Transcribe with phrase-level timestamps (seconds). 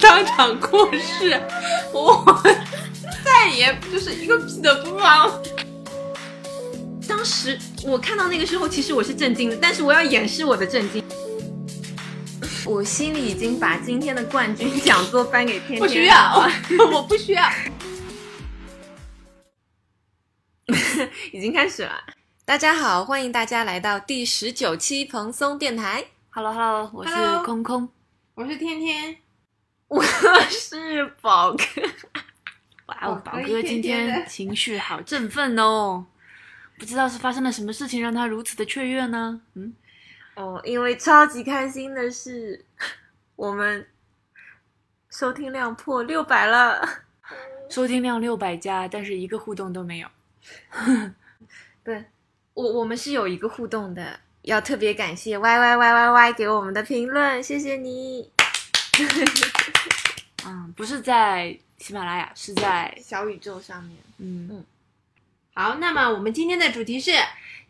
[0.00, 1.40] 当场过世，
[1.92, 2.42] 我
[3.24, 5.42] 再也就是一个屁都不放。
[7.08, 11.02] 当时我看到那个时候，其实我是震惊的，但是我要掩饰我的震惊。
[12.64, 15.80] 我心里已经把今天的冠军讲座颁给天天。
[15.80, 16.48] 不需要，
[16.92, 17.42] 我不需要。
[21.32, 21.92] 已经开始了。
[22.44, 26.04] 大家好，欢迎大家来到第十九期蓬松电台。
[26.30, 27.12] Hello Hello，我是
[27.44, 27.88] 空空。
[28.34, 29.16] 我是天天，
[29.92, 30.02] 我
[30.48, 31.64] 是宝哥。
[32.86, 36.06] 哇哦，宝宝哥今天情绪好振奋哦，
[36.78, 39.42] 不知道是发生了什么事情让他如此的雀跃呢？
[39.52, 39.74] 嗯，
[40.34, 42.64] 哦，因为超级开心的是，
[43.36, 43.86] 我们
[45.10, 46.88] 收听量破六百了。
[47.68, 50.08] 收听量六百加，但是一个互动都没有。
[51.84, 52.02] 对，
[52.54, 58.31] 我我们是有一个互动的，要特别感谢 Y Y Y Y Y 给我们的评论，谢谢你。
[60.46, 64.64] 嗯，不是在喜马拉雅，是在小宇宙上面，嗯嗯
[65.54, 67.12] 好，那么我们今天的主题是，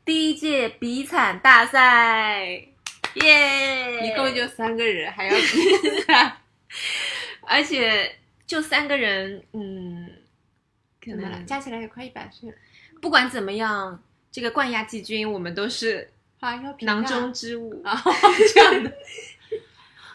[0.04, 2.44] 第一届比惨大赛，
[3.14, 4.06] 耶！
[4.06, 6.36] 一共就三个人，还要比惨
[7.46, 10.08] 而且就三个人，嗯，
[11.04, 11.12] 可？
[11.16, 12.56] 能加起来也快一百岁了。
[13.00, 16.10] 不管怎么样，这个冠亚季军我们都是
[16.80, 17.82] 囊中之物。
[17.84, 18.00] 啊，
[18.54, 18.92] 这样的，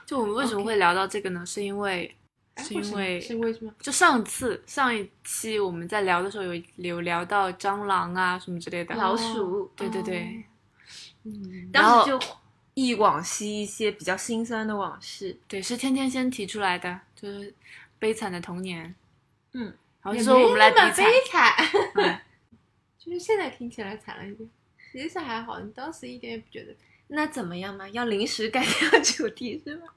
[0.08, 1.45] 就我们为什么会聊到这个呢？
[1.45, 2.16] 是因为
[2.55, 3.72] 是因为是为什么？
[3.80, 10.45] 就上次上一期我们在聊的时候有有聊到蟑螂啊什么之类的，老鼠，对对对，
[11.25, 12.35] 嗯，然后当时就
[12.73, 15.38] 忆往昔一些比较心酸的往事。
[15.45, 17.53] 对，是天天先提出来的，就是
[18.00, 18.95] 悲惨的童年。
[19.52, 19.66] 嗯，
[20.02, 21.53] 然后就说我们来比悲，惨，
[21.95, 22.19] 嗯。
[22.97, 24.50] 就是现在听起来惨了一点，
[24.91, 26.73] 其实还好，你当时一点也不觉得
[27.09, 27.88] 那怎么样嘛？
[27.89, 29.88] 要临时改掉主题是吗？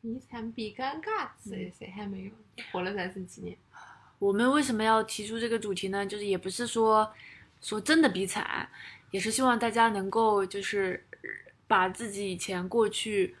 [0.00, 2.30] 比惨比尴尬，谁谁还没有
[2.72, 3.56] 活了三十几年？
[4.18, 6.06] 我们为什么要提出这个主题呢？
[6.06, 7.10] 就是也不是说
[7.60, 8.68] 说真的比惨，
[9.10, 11.04] 也是希望大家能够就是
[11.66, 13.34] 把自己以前过去，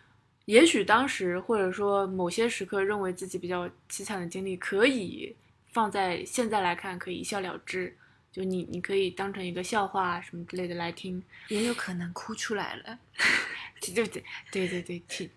[0.46, 5.34] 也许当时或者说某些时刻认为自己比较凄惨的经历，可以
[5.72, 7.96] 放在现在来看，可以一笑了之。
[8.34, 12.98] 就你，你可以当成一个笑话啊什么之类的来听，也有可能哭出来了。
[13.80, 15.30] 对对对对对对，挺。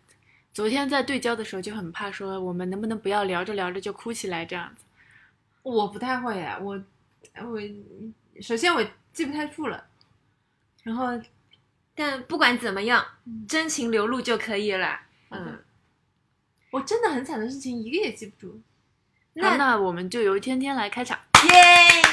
[0.52, 4.84] 昨天在对焦的时候就很怕说我们能不能不要聊着聊着就哭起来这样子。
[5.62, 6.84] 我不太会啊，我
[7.36, 7.62] 我
[8.42, 8.84] 首先我
[9.14, 9.86] 记不太住了，
[10.82, 11.06] 然后
[11.94, 13.06] 但不管怎么样，
[13.48, 15.02] 真情流露就可以了。
[15.30, 15.64] 嗯嗯，
[16.72, 18.60] 我真的很惨的事情一个也记不住。
[19.34, 21.20] 那那我们就由天天来开场。
[21.54, 22.07] 耶！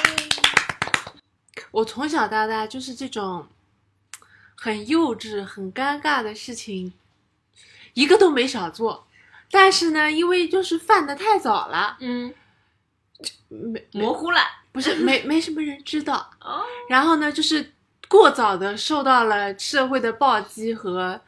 [1.71, 3.47] 我从小到大就是这种
[4.57, 6.93] 很幼稚、很尴尬的事情，
[7.95, 9.07] 一个都没少做。
[9.51, 12.35] 但是呢，因为就是犯的太早了，嗯，
[13.49, 14.41] 没模糊了。
[14.73, 16.29] 不是没没什么人知道。
[16.41, 17.73] 哦，然后呢，就是
[18.09, 21.21] 过早的受到了社会的暴击和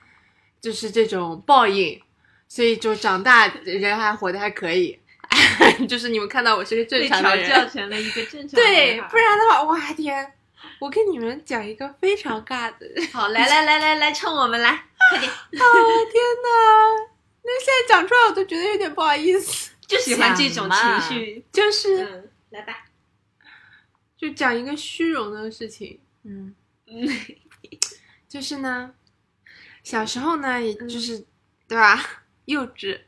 [0.60, 2.02] 就是这种报应，
[2.48, 4.98] 所以就长大人还活得还可以。
[5.88, 10.32] 就是你们看到我是个正常的人，调教成了一个正常的对，不然的话，哇天！
[10.78, 15.30] 我跟你们讲一个非常尬的，好，来来来来来，冲我们来，快点！
[15.30, 17.10] 啊天哪！
[17.42, 19.70] 那现在讲出来我都觉得有点不好意思。
[19.86, 21.44] 就喜欢这种情绪。
[21.52, 22.86] 就是嗯，来吧。
[24.18, 26.54] 就讲一个虚荣的事情，嗯
[26.86, 27.08] 嗯
[28.28, 28.92] 就是呢，
[29.84, 31.24] 小时候呢，也就是、
[31.68, 32.98] 对吧，幼稚，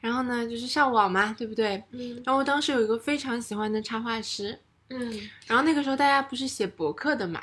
[0.00, 1.82] 然后呢，就是上网嘛，对不对？
[1.92, 4.58] 嗯然后我当时有一个非常喜欢的插画师，
[4.90, 7.42] 嗯然后那个时候大家不是写博客的嘛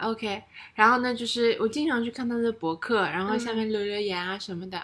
[0.00, 0.42] ，OK，
[0.74, 4.82] 然后呢，就是我经常去看他的博客，然后下面留留言啊什么的。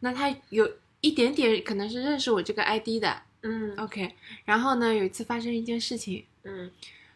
[0.00, 4.14] 那他有一点点可能是认识我这个 ID 的嗯，OK。
[4.44, 6.70] 然后呢，有一次发生一件事情，嗯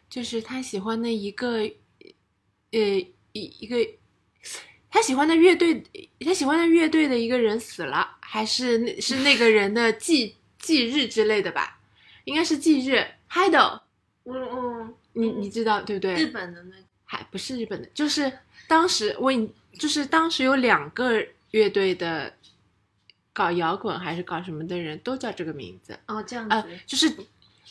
[0.09, 1.57] 就是他喜欢的一个，
[2.71, 2.79] 呃，
[3.33, 3.75] 一一个，
[4.91, 5.81] 他喜欢的乐队，
[6.19, 11.79] 他喜欢的乐队的一个人死了，还是那是那个人的忌 忌日之类的吧？
[12.25, 13.81] 应该是忌日 h i d o
[14.25, 16.13] 嗯嗯，你你知道对不对？
[16.15, 18.31] 日本的那个还不是日本的，就是
[18.67, 19.49] 当时我已
[19.79, 22.31] 就是当时有两个乐队的
[23.33, 27.11] 搞摇滚还是搞什么的人都叫这个名字，哦，这样呃，，就是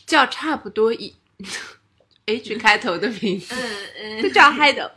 [0.06, 1.14] 叫差不多一
[2.26, 4.90] H 开头的名字，嗯嗯，都叫 Hido。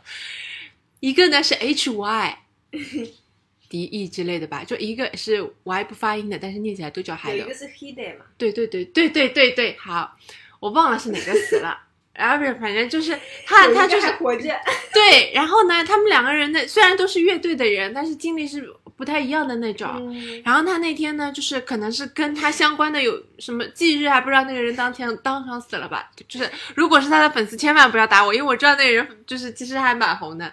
[1.00, 7.54] 一个呢是 H Y，d E 之类的吧，就一个是 Y 不发音的，但是念起来都叫有一 Hido 个。
[7.54, 10.16] 是 Hide 嘛，对对对对对对对，好，
[10.60, 11.78] 我忘了是哪个死了。
[12.14, 14.48] 然后反正就是他，他就是活着，
[14.94, 19.90] 对，然后呢，他们两个人的虽然都是乐队的人，但是经历是不太一样的那种。
[19.98, 26.08] 嗯然后他那天呢，就是可能是跟他相关的有什么忌日，还不知道那个人当天当场死了吧？
[26.28, 30.52] 就是如果是他的粉丝，千万不要打我，因为我知道那个人就是其实还蛮红的。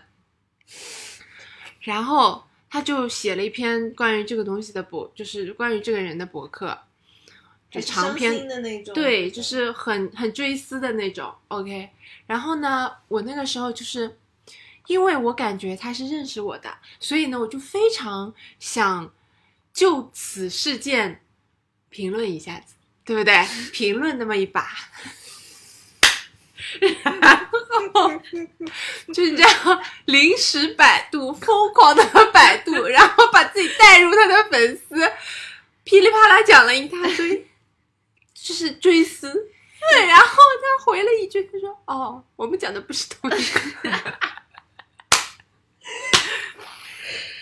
[1.81, 6.78] 然后他就写了一篇关于这个东西的博，就是关于这个人的博客，
[7.69, 11.33] 就长篇的那种对，就是很很追思的那种。
[11.48, 11.89] OK，
[12.28, 14.18] 然后呢，我那个时候就是
[14.88, 19.13] 因为我感觉他是认识我的，所以呢，我就非常想
[19.74, 21.22] 就此事件
[21.89, 23.45] 评论一下子，对不对？
[23.74, 24.68] 评论那么一把。
[26.79, 27.50] 然
[27.94, 28.09] 后
[29.13, 35.12] 就是这样临时百度，疯狂的百度，然后把自己带入他的粉丝，
[35.83, 37.47] 噼里啪啦讲了一大堆，
[38.33, 39.31] 就是追思。
[39.91, 43.38] 对，然后他回了一句，他说：“哦，我们讲的不是同一个。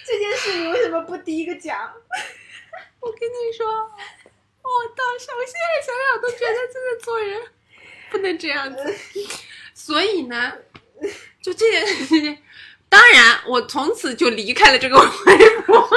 [0.06, 1.78] 这件事，你为什么不第一个讲？”
[3.02, 7.42] 我跟你说，我当时我现在想想都觉得真的做人
[8.12, 8.96] 不能这样子。
[9.74, 10.54] 所以呢，
[11.42, 12.38] 就这件事情，
[12.90, 15.90] 当然我从此就离开了这个微博，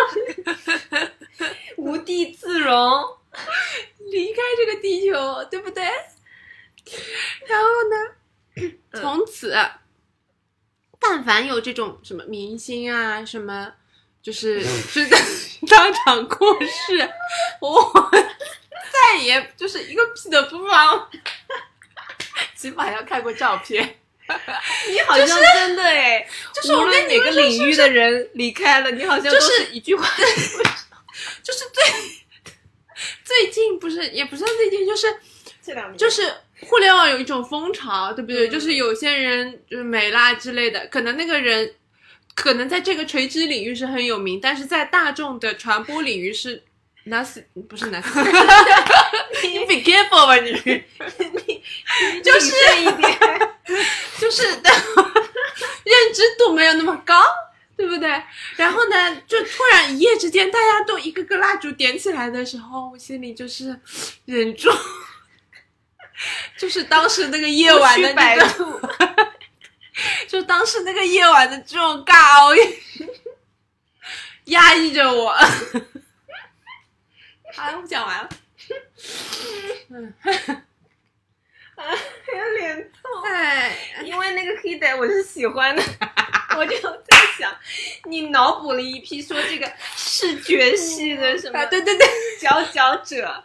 [1.76, 3.18] 无地自容。
[4.10, 5.82] 离开这个地球，对不对？
[7.46, 9.56] 然后呢，从此，
[11.00, 13.72] 但凡有这种什么明星啊，什么
[14.20, 15.16] 就是就是
[15.66, 17.10] 当场过世，
[17.62, 18.10] 我
[18.92, 21.10] 再也就是一个屁都不放，
[22.62, 23.96] 起码要看过照片。
[24.88, 26.24] 你好像真的哎，
[26.54, 30.06] 就是我无论跟哪个领域的人离开了，你好像都就是是一句话。
[31.42, 31.84] 就是最
[33.24, 35.08] 最近不是也不算最近，就是
[35.60, 38.48] 这两年就是互联网有一种风潮，对不对？
[38.48, 41.74] 嗯就是有些人就是美啦之类的，可能那个人
[42.34, 46.62] 可能在这个垂直领域是很有名，但是在大众的传播领域是
[47.06, 48.22] nothing，不是 nothing。
[49.42, 51.51] 你 be careful 吧你，
[52.22, 53.18] 就是一点，
[54.18, 54.62] 就是认
[56.14, 57.22] 知度没有那么高，
[57.76, 58.08] 对不对？
[58.56, 63.78] 然后呢，就突然一夜之间，大家都一个个蜡烛点起来的时候，我心里就是
[64.24, 64.70] 忍住，
[66.56, 69.32] 就是当时那个夜晚的那百个，
[70.28, 72.54] 就当时那个夜晚的这种尬熬，
[74.46, 75.30] 压抑着我。
[77.54, 78.28] 好了，我讲完了。
[81.82, 85.82] 还有脸痛，哎，因为那个黑带我是喜欢的，
[86.56, 87.54] 我就在想，
[88.04, 92.06] 你脑补了一批说这个视觉系的什么啊，对对对
[92.40, 93.44] 佼佼者，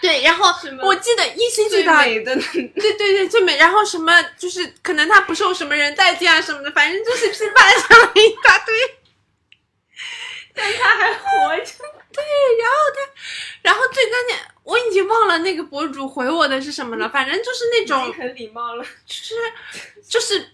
[0.00, 0.46] 对，然后
[0.82, 3.56] 我记得依稀记最得美的对对对，最美。
[3.56, 8.74] 然后什么就是可能他不受什么人待见啊什么的，反正就是噼里啪啦讲了一大堆。
[10.54, 11.72] 但他还活着。
[12.12, 12.24] 对，
[12.58, 13.12] 然后他，
[13.62, 19.34] 然后最关键，我已经忘了那个博主回我的是什么了，反正就是那种，很礼貌了，就是
[20.08, 20.50] 就是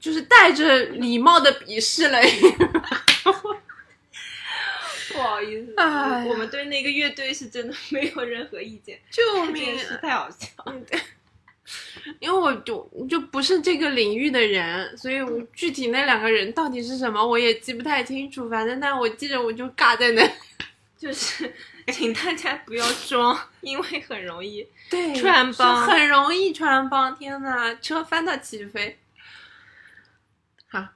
[0.00, 2.20] 就是带着礼貌的鄙视了。
[5.12, 9.78] 不好意思，哎我们对那个乐队是真的没有任何意见，救命！
[10.02, 10.74] 太好笑了。
[12.20, 18.48] 因为我就就不是这个领域的人，所以我具体那两个人到底是什么，我也记不太清楚。
[18.48, 20.22] 反正但我记得我就尬在那。
[20.96, 21.54] 就是
[21.92, 24.66] 请大家不要装，因为很容易。
[24.90, 27.14] 对，穿帮很容易穿帮。
[27.14, 28.98] 天呐，车翻到起飞。
[30.68, 30.88] 好，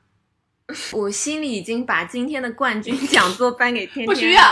[0.93, 4.43] 我心里已经把今天的冠军 讲座颁给天天，不需要，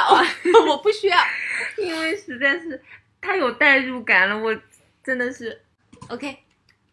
[0.69, 1.19] 我不需要。
[1.79, 2.83] 因为实在是
[3.21, 4.57] 太有代入感了，我
[5.03, 5.63] 真的是。
[6.09, 6.39] OK，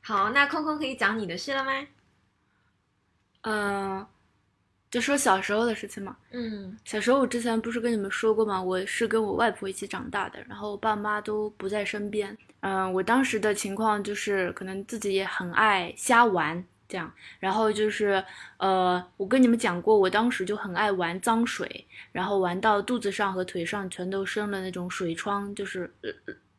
[0.02, 1.72] 好，那空空可以讲你的事了吗？
[3.48, 4.08] 嗯、
[4.92, 6.16] 就说小时候的事情嘛。
[6.32, 8.62] 嗯小时候我之前不是跟你们说过嘛？
[8.62, 12.38] 我是跟我外婆一起长大的，然后我爸妈都不在身边。
[12.62, 17.12] 嗯、我当时的情况就是可能自己也很爱瞎玩，这样。
[17.40, 18.24] 然后就是
[18.58, 26.10] 呃，我跟你们讲过，我当时就很爱玩脏水，然后玩到肚子上和腿上全都生了那种水疮，就是呃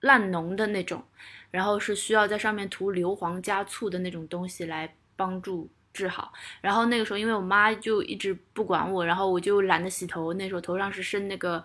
[0.00, 1.02] 烂脓的那种。
[1.50, 6.30] 然后是需要在上面涂硫磺加醋的那种东西来帮助治好。
[6.60, 10.34] 然后那个时候，因为我妈就一直不管我，然后我就懒得洗头。
[10.34, 11.64] 那时候头上是生那个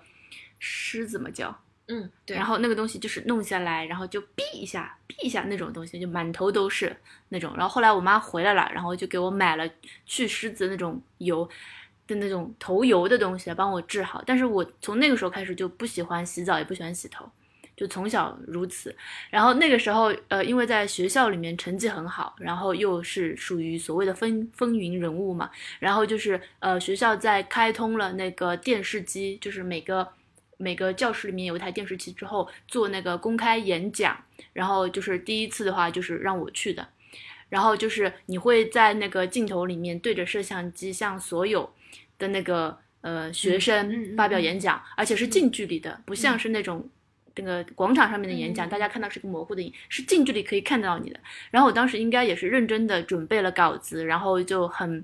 [0.60, 1.54] 虱子嘛叫，
[1.90, 2.38] 嗯，对。
[2.38, 6.96] 然后那个东西就是弄下来，然后就哔一下，哔一下那种东西，就满头都是
[7.28, 7.54] 那种。
[7.58, 9.70] 然后后来我妈回来了，然后就给我买了
[10.06, 11.48] 去虱子那种油
[12.08, 14.24] 的那种头油的东西来帮我治好。
[14.26, 17.30] 但是我从那个时候开始就不喜欢洗澡，也不喜欢洗头。
[17.82, 18.96] 就从小如此。
[19.32, 30.08] 然后那个时候，呃，因为在学校里面成绩很好，然后又是属于所谓的风风云人物嘛，然后就是呃，学校在开通了那个电视机，就是每个
[30.58, 34.16] 每个教室里面有一台电视机之后，做那个公开演讲，
[34.54, 36.88] 然后就是第一次的话就是让我去的，
[37.50, 41.68] 然后就是你会在那个镜头里面对着摄像机向所有
[42.20, 46.88] 的那个呃学嗯生嗯发表演讲，而且是近距离的，不像是那种。
[47.42, 51.20] 那个广场上面的演讲，嗯大家看到是个模糊的影，是近距离可以看到你的。
[51.50, 55.04] 然后我当时应该也是认真的准备了稿子，然后就很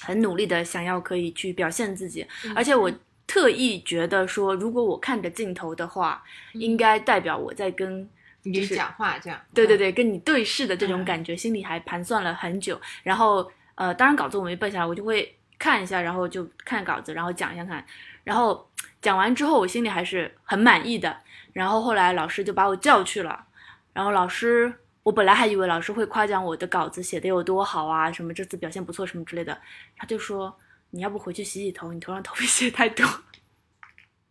[0.00, 2.90] 很努力的想要可以去表现自己，嗯而且我
[3.26, 8.08] 特意觉得说，如果我看着镜头的话，应该代表我在跟
[8.44, 9.40] 你讲话这样。
[9.52, 12.80] 对对对，跟你对视的这种嗯感觉，心里还盘算了很久。
[13.02, 17.84] 然后呃，当然稿子我没背下来，我就会看一下，然后就看稿子，然后讲一下看。
[18.22, 18.64] 然后
[19.02, 21.16] 讲完之后，我心里还是很满意的。
[21.56, 23.46] 然后后来老师就把我叫去了，
[23.94, 24.70] 然后老师，
[25.02, 29.58] 我本来还以为老师会夸奖我的稿子写的有多好啊，什么这次表现不错什么之类的，
[29.96, 30.54] 他就说
[30.90, 33.06] 你要不回去洗洗头，你头上头皮屑太多。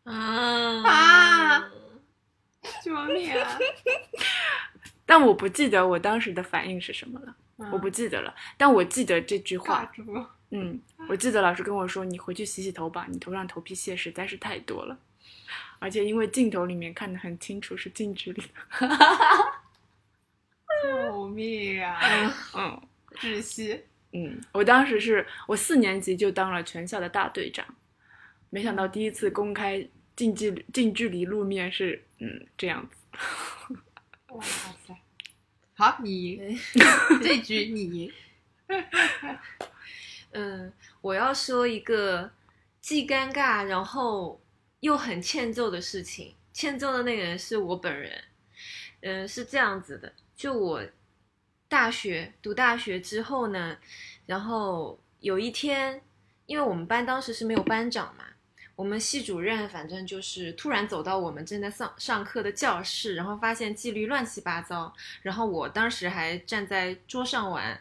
[0.04, 0.14] 啊
[0.88, 1.72] 啊
[2.84, 3.58] 救命啊！
[5.04, 7.36] 但我不记得我当时的反应是什么了，
[7.72, 8.36] 我不记得了。
[8.56, 9.92] 但我记得这句话。
[10.52, 10.80] 嗯，
[11.10, 14.96] 我记得老师跟我说：“你回去洗洗头吧，你头上头皮屑实在是太多了。”
[15.80, 18.88] 而且因为镜头里面看得很清楚是近距离的，
[20.84, 22.00] 救命啊！
[22.56, 22.82] 嗯
[23.16, 23.84] 窒息。
[24.12, 27.66] 嗯，我当时是我四年级就当了全校的大队长，
[28.50, 32.96] 没想到第一次公开近距离近距离露面是嗯这样子。
[34.30, 34.96] 哇塞！
[35.76, 36.58] 好，你赢。
[37.22, 38.14] 这局你赢。
[40.32, 42.32] 嗯，我要说一个
[42.82, 44.42] 既尴尬然后
[44.86, 46.36] 又很欠揍的事情。
[46.54, 48.24] 欠揍的那个人是我本人。
[49.02, 50.82] 嗯，是这样子的，就我
[51.68, 53.78] 大学读大学之后呢，
[54.26, 56.02] 然后有一天，
[56.46, 58.26] 因为我们班当时是没有班长嘛，
[58.76, 67.80] 我们系主任反正就是突然走到我们正在上上课的教室，然后发现纪律乱七八糟，然后我当时还站在桌上玩，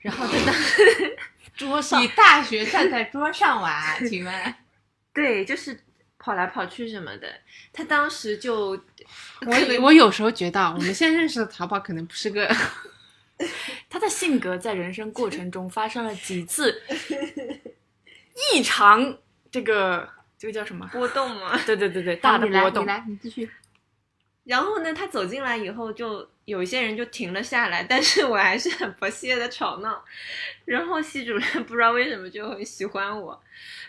[0.00, 0.54] 然后在当
[1.54, 4.54] 桌上你大学 站在桌上玩，请问？
[5.12, 5.78] 对，就是
[6.22, 7.28] 跑来跑去什么的。
[7.72, 8.70] 他当时就
[9.40, 12.48] 我我有时候觉得啊，我们现在认识的淘宝可能不是个，
[13.90, 16.80] 他的性格在人生过程中发生了几次
[18.54, 19.18] 异常
[19.50, 20.88] 这个这个叫什么？
[20.92, 21.58] 波动吗。
[21.66, 22.88] 对对对对，大的波动你。
[22.88, 23.50] 来，你继续。
[24.44, 30.04] 然后呢，他走进来以后，就有一些人就停了下来，但是我还是很不屑的吵闹。
[30.64, 33.40] 然后系主任不知道为什么就很喜欢我，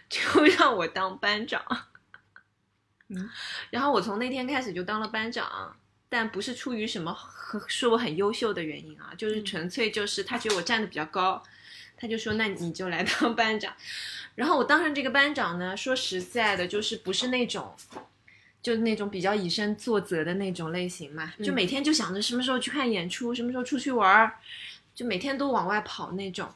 [0.10, 0.20] 就
[0.58, 1.64] 让我当班长。
[3.16, 3.30] 嗯，
[3.70, 5.76] 然后我从那天开始就当了班长，
[6.10, 11.42] 但不是出于什么很说我很优秀的原因啊，就是嗯纯粹就是他觉得我站的比较高，
[11.98, 13.74] 他就说那你就来当班长。
[14.36, 17.76] 然后我当上这个班长呢，说实在的，就是不是那种。
[18.64, 24.40] 就那种比较以身作则的那种类型嘛，就嗯每天就想着什么时候去看演出，什么时候出去玩儿，
[24.96, 26.50] 就每天都往外跑那种。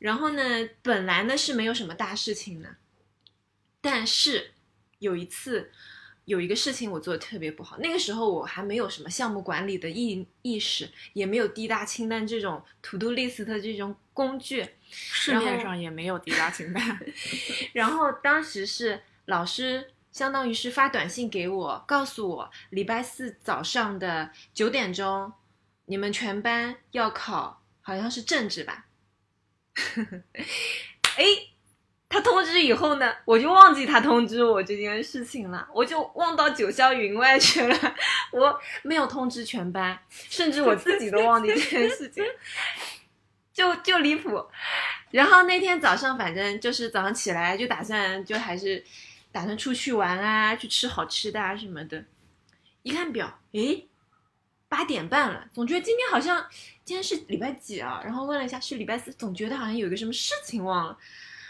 [0.00, 0.42] 然后呢，
[0.82, 2.74] 本来呢是没有什么大事情的，
[3.80, 4.53] 但是
[5.04, 5.70] 有一次
[6.24, 16.98] 有一个事情我做的特别不好，那个时候我还没有什么项目管理的意意识，也没有滴答清单这种 to do list 的这种工具，市面上也没有滴答清单。
[17.74, 25.30] 然后当时是老师相当于是发短信给我，告诉我礼拜四早上的九点钟，
[25.84, 28.86] 你们全班要考，好像是政治吧。
[31.16, 31.24] 哎，
[32.14, 37.76] 他通知以后呢，我就忘记他通知我这件事情了，我就忘到九霄云外去了。
[38.30, 42.24] 我没有通知全班，甚至我自己都忘记这件事情，
[43.52, 44.46] 就就离谱。
[45.10, 48.84] 然后那天早上，反正就是早上起来就打算就还是
[49.32, 52.04] 打算出去玩啊，去吃好吃的啊什么的。
[52.84, 53.88] 一看表，诶，
[54.68, 56.46] 八点半了，总觉得今天好像
[56.84, 58.00] 今天是礼拜几啊？
[58.04, 60.96] 然后问了一下是礼拜四，总觉得好像有个什么事情忘了，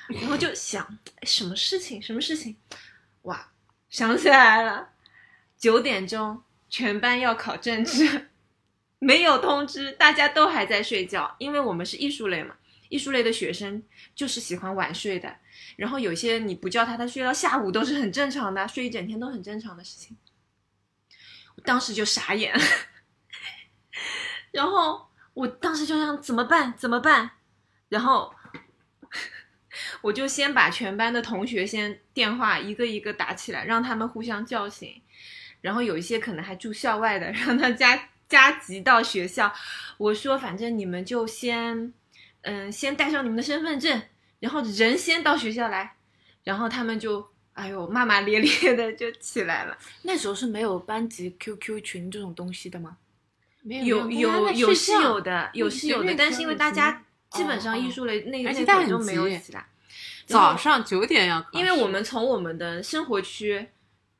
[0.08, 2.00] 然后就想什么事情？
[2.00, 2.56] 什么事情？
[3.23, 3.50] 哇，
[3.88, 4.90] 想起来了，
[5.56, 8.30] 九点钟全班要考政治，
[8.99, 12.56] 没有通知，大家都还在睡觉，因为我们是艺术类嘛。
[12.90, 13.82] 艺术类的学生
[14.14, 15.34] 就是喜欢晚睡的，
[15.75, 20.16] 然后有些你不叫他，他睡到下午都是很正常的，睡一整天都很正常的事情。
[21.56, 22.64] 我当时就傻眼了，
[24.52, 26.75] 然后我当时就想怎么办？
[26.76, 27.32] 怎么办？
[27.88, 28.32] 然后
[30.00, 35.00] 我就先把全班的同学先电话一个一个打起来，让他们互相叫醒。
[35.61, 39.52] 然后有一些可能还住校外的， 让他加加急到学校。
[39.97, 41.93] 我说反正你们就先，
[42.43, 44.02] 嗯，先带上你们的身份证，
[44.40, 45.97] 然后人先到学校来，
[46.43, 49.78] 然后他们就哎呦骂骂咧咧的就起来了。
[50.02, 52.99] 那时候是没有班级 QQ 群这种东西的吗？
[53.62, 57.02] 没有有有是有的，有是有的，但是因为大家
[57.35, 59.67] 基本上艺术类那个那会儿就没有起来。
[60.26, 63.69] 早上九点要，因为我们从我们的生活区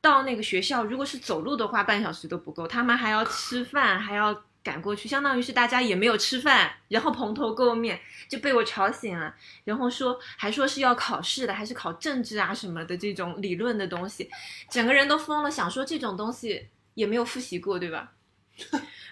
[0.03, 2.67] 到那个学校，如果是走路的话，半小时都不够。
[2.67, 14.29] 他们还要吃饭，还要赶过去，相当于是大家也没有吃饭，然后蓬头垢面就被我吵醒了，然后说还说是要考试的，还是考政治啊什么的这种理论的东西，
[14.69, 18.13] 整个人都疯了，想说这种东西也没有复习过，对吧？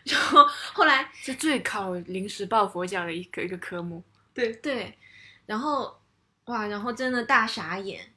[0.04, 4.02] 然后后来是最考临时抱佛脚的一个一个科目。
[4.34, 4.96] 对对，
[5.46, 6.00] 然后
[6.46, 8.12] 哇，然后真的大傻眼。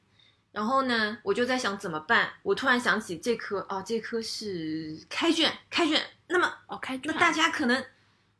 [0.52, 2.32] 然后呢，我就在想怎么办。
[2.42, 6.02] 我突然想起这科哦，这科是开卷，开卷。
[6.28, 7.84] 那么哦，开卷那大家可能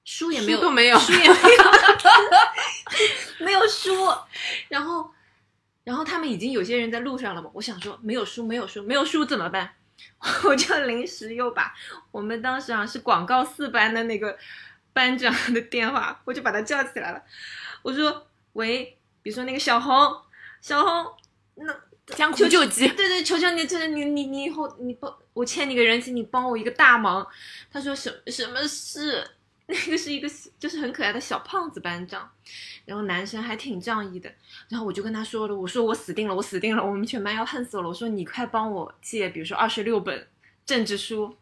[0.03, 1.65] 书也没有，书都没有书也没有，
[3.45, 3.93] 没有书。
[4.69, 5.13] 然后，
[5.85, 7.51] 然后他们已经有些人在路上了嘛。
[7.53, 9.75] 我想说，没有书，没有书，没有书怎么办？
[10.45, 11.75] 我就临时又把
[12.11, 14.37] 我们当时好像是广告四班的那个
[14.93, 17.23] 班长的电话，我就把他叫起来了。
[17.83, 19.95] 我说：“喂，比如说那个小红，
[20.61, 21.15] 小红，
[21.57, 21.75] 那
[22.07, 27.27] 江湖救急，对对，求求你，求求你，你你以后你帮我欠你个人情，你帮我一个大忙。”
[27.71, 29.31] 他说：“什什么事？”
[29.69, 32.31] 那个是一个就是很可爱的小胖子班长，
[32.85, 34.33] 然后男生还挺仗义的。
[34.69, 37.89] 然后我就跟他说了，我说我死定了，我死定了，我们全班要恨死我了。
[37.89, 40.29] 我说你快帮我借，比如说二十六本
[40.65, 41.37] 政治书。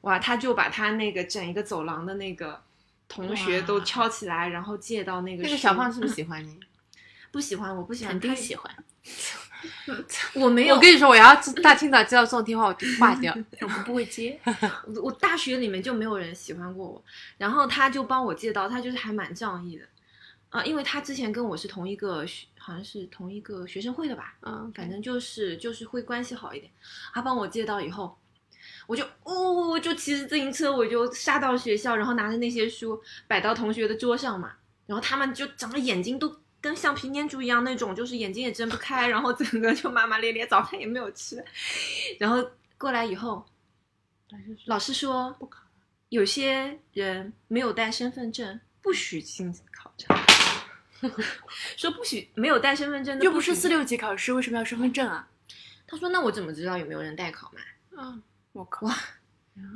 [0.00, 2.60] 哇，他就把他那个整一个走廊的那个
[3.06, 6.58] 同学都敲起来，然后借到那个那个小胖是不是喜欢你？
[7.30, 8.74] 不喜欢，我不喜欢，肯定他喜欢。
[10.34, 10.74] 我没有。
[10.74, 13.32] 我跟你说，我要是大清早接到这种电话，我就挂掉。
[13.62, 14.38] 我们不会接，
[14.86, 17.04] 我我大学里面就没有人喜欢过我，
[17.38, 19.84] 然后他就帮我借到，他就是还蛮仗义的，
[20.50, 26.70] 啊，因为他之前跟我是同一个学，好像是同一个学生会的吧，嗯，反正就是就是会关系好一点。
[27.12, 28.18] 他帮我借到以后，
[28.86, 34.52] 我就哦，就骑着自行车，我就杀到学校，然后拿着那些书摆到同学的桌上嘛，
[34.86, 41.44] 然后他们就整个眼睛都跟橡皮粘住一样那种，就是眼睛也睁不开，然后整个就骂骂咧咧，早饭也没有吃，
[42.18, 42.42] 然后
[42.78, 43.44] 过来以后，
[44.64, 45.36] 老师说
[46.08, 50.18] 有些人没有带身份证，不许进考场。
[51.76, 55.28] 说不许没有带身份证的，又不是四六级考试，为什么要身份证啊？
[55.84, 57.60] 他说：“那我怎么知道有没有人代考嘛
[57.98, 58.22] 嗯，
[58.52, 58.96] 我靠，哇？”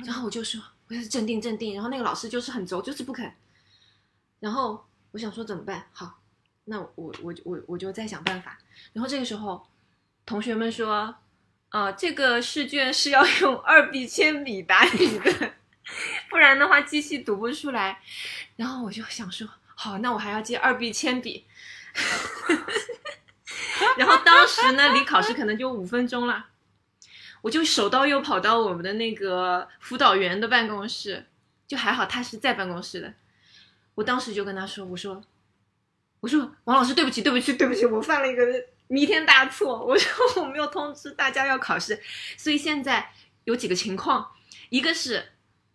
[0.05, 3.29] 然后我就说：“我要镇定镇定。”然后那个老师就是很轴，就是不肯。
[4.39, 5.85] 然后我想说怎么办？
[5.91, 6.17] 好，
[6.69, 8.57] 那我我我我就再想办法。
[8.93, 9.65] 然后这个时候，
[10.25, 11.15] 同学们说
[11.71, 15.53] ：“呃，这个试卷是要用二 B 铅笔打底的，
[16.29, 18.01] 不然的话机器读不出来。”
[18.57, 21.45] 然后我就想说：“好，那我还要借二 B 铅笔。
[23.97, 26.47] ”然后当时呢，离考试可能就五分钟了，
[27.41, 31.25] 我就手刀又跑到我们的那个辅导员的办公室，
[31.65, 33.13] 就还好他是在办公室的。
[33.95, 35.23] 我当时就跟他说：“我说，
[36.19, 38.45] 我说王老师，对不起，对不起，对不起，我犯了一个
[38.87, 39.85] 弥天大错。
[39.85, 42.01] 我说我没有通知大家要考试，
[42.37, 43.11] 所以现在
[43.43, 44.31] 有几个情况，
[44.69, 45.23] 一个是，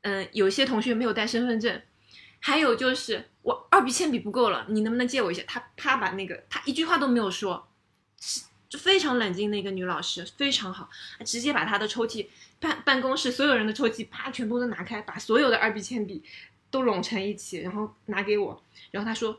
[0.03, 1.81] 嗯、有些同学没有带身份证，
[2.41, 5.43] 还有就是我二笔铅笔不够了，你能不能借我一下？
[5.47, 7.69] 他啪把那个他一句话都没有说，
[8.21, 10.89] 是就非常冷静的一个女老师，非常好，
[11.25, 12.27] 直接把她的抽屉
[12.59, 16.23] 办办公室所有人的抽屉啪全部都拿开，把所有的二笔铅笔
[16.71, 19.39] 都拢成一起，然后拿给我，然后他说，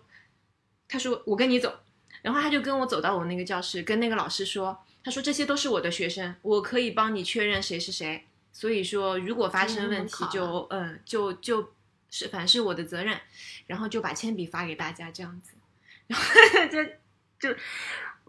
[0.87, 1.79] 他说我跟你走，
[2.21, 11.73] 然后他就跟我走到我那个教室，跟那个老师说，他说这些都是我的学生，我可以帮你确认谁是谁，所以说如果发生问题嗯就嗯就就
[12.09, 13.19] 是反正是我的责任，
[13.67, 15.53] 然后就把铅笔发给大家这样子，
[16.07, 16.25] 然后
[16.69, 16.83] 就
[17.39, 17.57] 就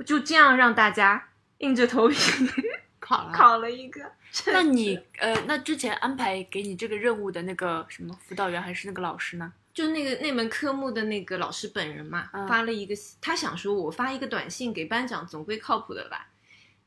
[0.04, 2.16] 就这样让大家硬着头皮
[2.98, 4.00] 考了，考了一个。
[4.46, 9.52] 那你呃，那之前安排给你这个任务的那个什么辅导员还是那个老师呢？
[9.74, 16.28] 就那个那门科目的那个老师本人嘛，嗯发了一个，他想说我发一个短信给班长，总归靠谱的吧？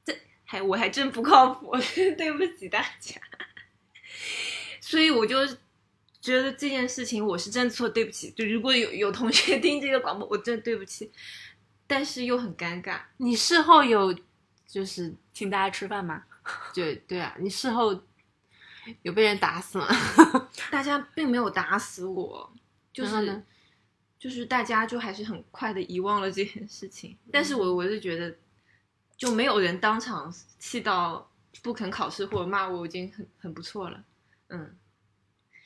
[0.06, 1.74] 这还我还真不靠谱，
[2.18, 3.20] 对不起大家。
[4.80, 5.46] 所以我就
[6.22, 8.32] 觉得这件事情我是真错，对不起。
[8.32, 11.12] 就如果有有同学听这个广播，我真的对不起，
[11.86, 13.02] 但是又很尴尬。
[13.18, 14.18] 你事后有
[14.66, 16.24] 就是请大家吃饭吗？
[16.74, 18.02] 对对啊，你事后
[19.02, 19.88] 有被人打死吗？
[20.72, 22.50] 大家并没有打死我，
[23.06, 23.44] 就是
[24.18, 27.16] 就是大家就还是很快的遗忘了这件事情。
[27.32, 28.36] 但是我我是觉得，
[29.16, 31.30] 就没有人当场气到
[31.62, 34.04] 不肯考试或者骂我，我已经很很不错了。
[34.50, 34.76] 嗯，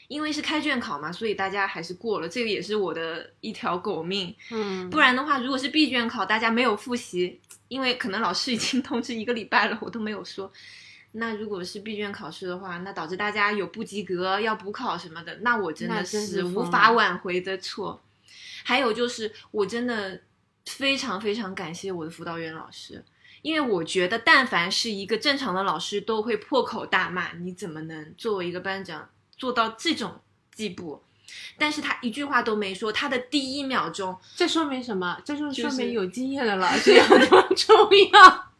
[0.09, 4.35] 因为是开卷考嘛，所以大家还是过了，这个也是我的一条狗命。
[4.49, 7.39] 嗯不然的话，如果是闭卷考，大家没有复习，
[7.69, 10.51] 因为可能老师已经 通知一个礼拜了，我都没有说。
[11.13, 18.01] 那如果是闭卷考试的话，那导致大家有不及格要补考什么的，那我真的是是无法挽回的错。
[18.63, 20.21] 还有就是，我真的
[20.65, 23.03] 非常非常感谢我的辅导员老师，
[23.41, 30.21] 因为我觉得，但凡是一个正常的老师，都会破口大骂，你怎么能作为一个班长做到这种
[30.55, 31.03] 地步？
[31.57, 35.19] 但是他一句话都没说，他的第一秒钟这说明什么？
[35.25, 37.75] 这就就是说明有经验的老师 有多重
[38.13, 38.50] 要。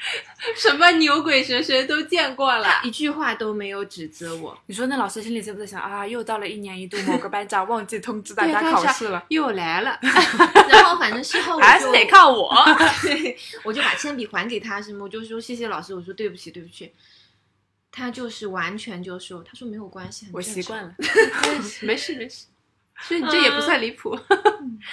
[0.56, 9.98] 什么牛鬼蛇神都见过了， 一句话都没有指责我，你说那老师心里在不在想啊，又到了一年一度，某个班长忘记通知大家考试了，又来了。
[10.70, 12.50] 然后反正事后我还是得靠我。
[13.62, 16.90] 我就把铅笔还给他，什么我就说谢谢老师，我说对不起对不起，
[17.92, 20.94] 他就是完全就说，他说没有关系，我习惯了，
[21.82, 22.46] 没事没事，
[23.02, 24.18] 所以你这也不算离谱。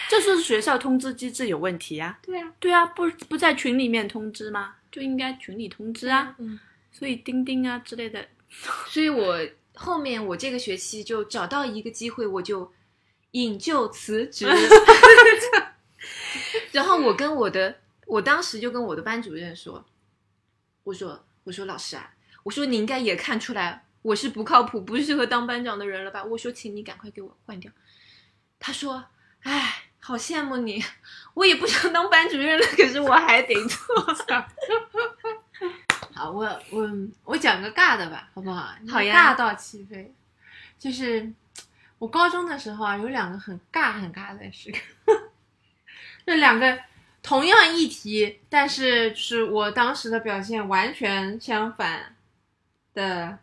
[0.09, 2.19] 这就是学校通知机制有问题啊。
[2.21, 4.73] 对啊，对啊，不不在群里面通知吗？
[4.97, 6.35] 就应该群里通知啊。
[6.39, 6.59] 嗯，
[6.91, 8.27] 所以钉钉啊之类的，
[8.89, 9.37] 所以我
[9.75, 12.73] 后面我这个学期就找到一个机会，我就
[13.31, 14.47] 引咎辞职。
[16.73, 19.85] 然后我跟我的，我当时就跟我的班主任说，
[20.83, 26.23] 我说我说老师啊，我说你应该也看出来我是不靠谱、不适合当班长的人了吧？
[26.23, 27.71] 我说请你赶快给我换掉。
[28.57, 29.05] 他说，
[29.41, 29.83] 哎。
[29.99, 30.83] 好羡慕你，
[31.33, 34.05] 我也不想当班主任了，可是我还得做。
[36.13, 36.89] 好，我我
[37.23, 38.73] 我讲个尬的吧，好不好？
[38.89, 40.13] 好呀尬到起飞。
[40.79, 41.31] 就是
[41.99, 44.79] 我高中的时候啊，有两个很尬很尬的时刻，
[46.25, 46.79] 这两个
[47.21, 52.15] 同样议题，但是就是我当时的表现完全相反
[52.93, 53.37] 的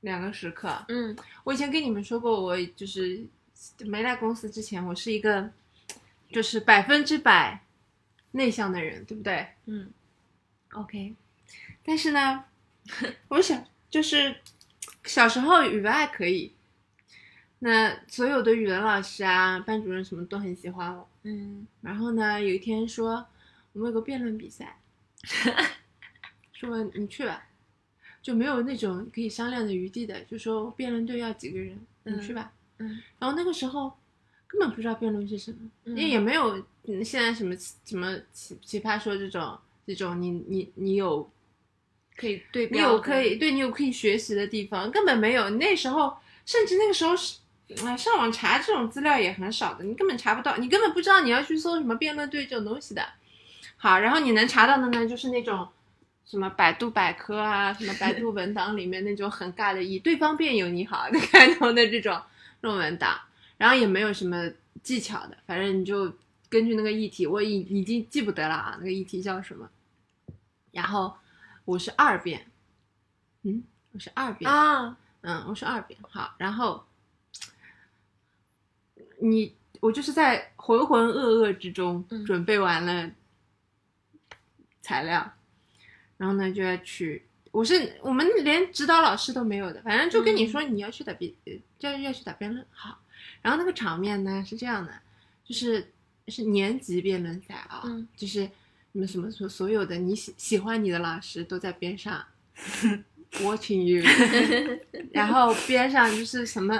[0.00, 0.84] 两个时刻。
[0.88, 3.22] 嗯我以前跟你们说过，我就是
[3.80, 5.50] 没来公司之前，我是一个
[6.32, 7.62] 就是百分之百
[8.32, 9.46] 内向的人，对不对？
[9.66, 9.90] 嗯
[10.72, 11.14] OK，
[11.84, 12.44] 但是呢，
[13.28, 14.36] 我想就是
[15.04, 16.54] 小时候语文还可以，
[17.58, 21.08] 那所有的语文老师啊、班主任什么都很喜欢我。
[21.24, 23.26] 嗯然后呢，有一天说
[23.72, 24.78] 我们有个辩论比赛，
[26.52, 27.46] 说你去吧，
[28.22, 32.52] 就没有那种可以商量的余地的，就说辩论队要几个人，你去吧。
[32.78, 33.96] 嗯然后那个时候
[34.52, 41.28] 根本不知道辩论是什么，嗯因为也没有嗯现在什么什么奇奇葩说这种这种你你你有
[42.14, 45.48] 可以对你有可以对你有可以学习的地方，根本没有。
[45.50, 47.38] 那时候甚至那个时候是，
[47.86, 53.02] 啊，上网查这种资料也很少的，你根本查不到，你根本不知道你要去搜什么辩论队这种东西的。
[53.78, 55.66] 好，然后你能查到的呢，就是那种
[56.26, 62.20] 什么百度百科啊，什么百度文档里面那种很尬的以对方辩友你好的 开头的这种
[62.60, 63.18] 论文档，
[63.62, 64.50] 然后也没有什么
[64.82, 66.12] 技巧的，反正你就
[66.48, 69.70] 根据那个议题，我已已经记不得了啊，那个议题叫什么。
[70.72, 71.16] 然后
[71.64, 72.50] 我是二辩，
[73.42, 75.96] 嗯，我是二辩，啊，嗯，我是二辩。
[76.02, 76.84] 好，然后
[79.20, 83.12] 你我就是在浑浑噩噩之中嗯准备完了
[84.80, 85.34] 材料，
[86.16, 87.24] 然后呢就要去。
[87.52, 92.66] 我是我们连指导老师都没有的，反正就跟你说你要去打辩，呃要要去打辩论。
[92.72, 92.98] 好，
[93.40, 94.92] 然后那个场面呢是这样的，
[95.44, 95.92] 就是
[96.28, 98.48] 是年级辩论赛啊，嗯就是
[98.92, 102.24] 你们什么所所有的你喜喜欢你的老师都在边上
[103.40, 104.04] watching you，
[105.12, 106.78] 然后边上就是什么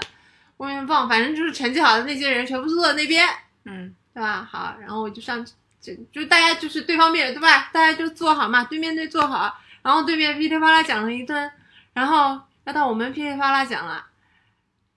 [0.59, 3.27] 我也忘，反正就是成绩好的那些人全部坐在那边，
[3.65, 4.47] 嗯，对吧？
[4.49, 7.71] 好，然后我就上去，就就大家就是对方面对吧？
[7.73, 11.51] 大家就坐好嘛，对面队坐好，然后对面噼里啪啦讲了一顿，
[11.95, 14.07] 然后要到我们噼里啪啦讲了，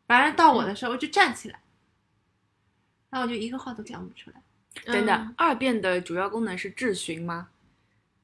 [0.08, 1.60] 反正到我的时候我就站起来，
[3.10, 4.42] 然后我就一个话都讲不出来。
[4.86, 7.48] 等等嗯，二辩的主要功能是质询吗？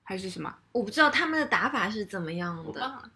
[0.04, 0.54] 还是什么？
[0.74, 3.10] 我不知道他们的打法是怎么样的，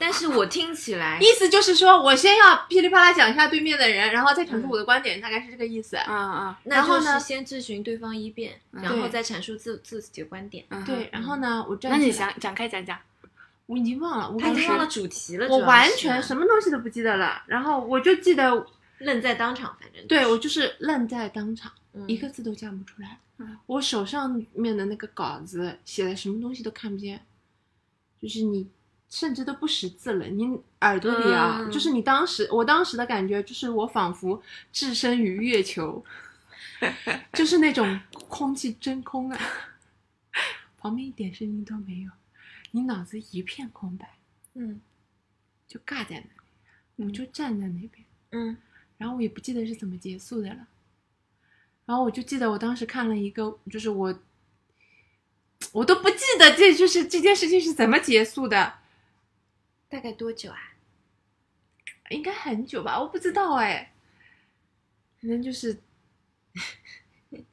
[0.00, 5.96] 但是我听起来 意思就是说我先要噼里啪啦讲一下对面的人，然后再阐述我的观点，大概是这个意思。
[5.96, 10.64] 啊啊，那然后呢就是先质询对方一遍，嗯然后再阐述自自己的观点。
[10.70, 12.98] 嗯对，然后呢，我站那你想展开讲讲。
[13.66, 18.66] 我已经忘了，我已经忘了主题了，我完全什么东西都不记得了，然后我就记得，
[18.98, 23.56] 愣在当场，反正对我就是愣在当场，嗯一个字都讲不出来嗯。
[23.66, 27.24] 我手上面的那个稿子写的什么东西都看不见，
[28.20, 28.68] 就是你
[29.08, 30.46] 甚至都不识字了，你
[30.80, 36.04] 耳朵里啊，嗯就是你当时我当时的感觉就是我仿佛置身于月球，
[37.32, 37.98] 就是那种
[38.28, 39.38] 空气真空啊，
[40.78, 42.10] 旁边一点声音都没有。
[42.74, 44.18] 你脑子一片空白，
[44.54, 44.80] 嗯
[45.68, 48.56] 就尬在那里，我就站在那边，嗯
[48.98, 50.66] 然后我也不记得是怎么结束的了。
[51.86, 54.20] 然后我就记得我当时看了一个，就是我，
[55.70, 58.80] 我都不记得这就是这件事情是怎么结束的，
[59.88, 60.74] 大概多久啊？
[62.10, 63.92] 应该很久吧，我不知道哎。
[65.20, 65.80] 反正就是，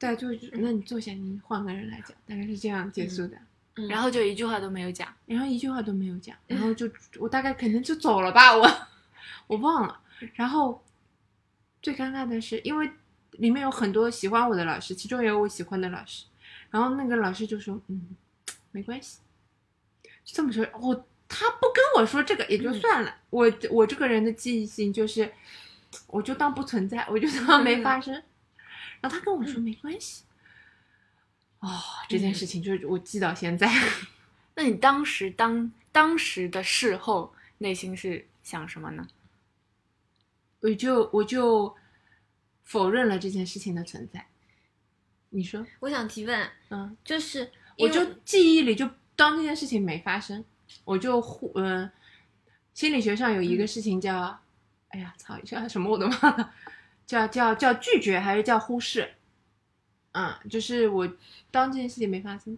[0.00, 3.36] 对，就就那你坐下，你换个人来讲，大概是这样结束的。
[3.36, 3.46] 嗯
[3.88, 5.08] 然后就一句话都没有讲。
[5.26, 8.70] 然后一句话都没有讲，然后就我大概可能就走了吧，我
[9.48, 10.00] 我忘了。
[10.34, 10.84] 然后
[11.80, 12.90] 最尴尬的是，因为
[13.32, 16.26] 里面有很多喜欢我的老师，其中也有我喜欢的老师。
[16.70, 18.16] 然后那个老师就说：“嗯，
[18.70, 19.18] 没关系。”
[20.24, 20.94] 就这么说，我
[21.28, 25.32] 他不跟我说这个也就算了，我我这个人的记忆性就是，
[26.06, 28.14] 我就当不存在，我就当没发生。
[29.00, 30.24] 然后他跟我说没关系。
[31.62, 33.72] 哦，这件事情就是我记到现在。
[34.54, 39.06] 那你当时当当时的事后内心是想什么呢？
[40.60, 41.74] 我就我就
[42.64, 44.26] 否认了这件事情的存在。
[45.30, 50.44] 你说，我想提问，嗯，就是我就记忆里就当这件事情没发生，
[50.84, 51.90] 我就忽嗯、
[52.74, 54.38] 心理学上有一个事情叫，
[54.88, 56.52] 哎呀，操，叫什么我都忘了，
[57.06, 59.14] 叫叫叫拒绝还是叫忽视？
[60.12, 61.10] 嗯，就是我
[61.50, 62.56] 当这件事情没发生。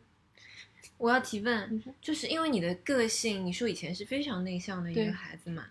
[0.99, 5.65] 我要提问，就是因为你的个性，你说以前是非常内向的一个孩子嘛，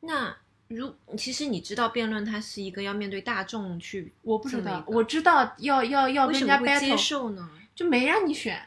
[0.00, 0.36] 那
[0.68, 7.48] 如其实你知道辩论它是一个要面对大众去，我不知道我知道要要要为跟人家 battle，受呢？
[7.74, 8.60] 就没让你选。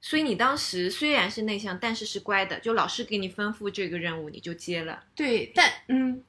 [0.00, 5.04] 所以你当时虽然是内向，但是是乖的，就老师给你吩咐这个任务，你就接了。
[5.14, 6.22] 对，但嗯，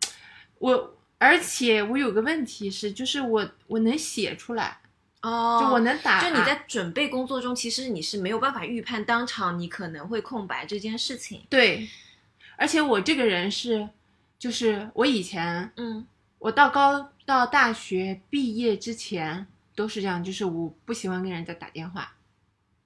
[0.59, 4.77] 我而且我有个问题是，就是我我能写出来，
[5.23, 11.41] 哦就我能打，就你在准备工作中，其实你是没有办法预判当场你可能会空白这件事情。
[11.49, 11.87] 对，
[12.57, 13.87] 而且我这个人是，
[14.37, 16.05] 就是我以前嗯
[16.39, 22.13] 我到高到大学毕业之前都是这样，就是我不喜欢跟人家打电话，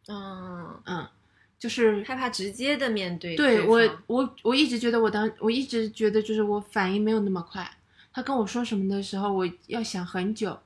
[0.08, 1.08] 嗯，嗯，
[1.58, 7.67] 就是害怕直接的面对对我我我一直觉得我当我一直觉得就是我反应没有那么快，
[8.13, 10.60] 他跟我说什么的时候，我要想很久，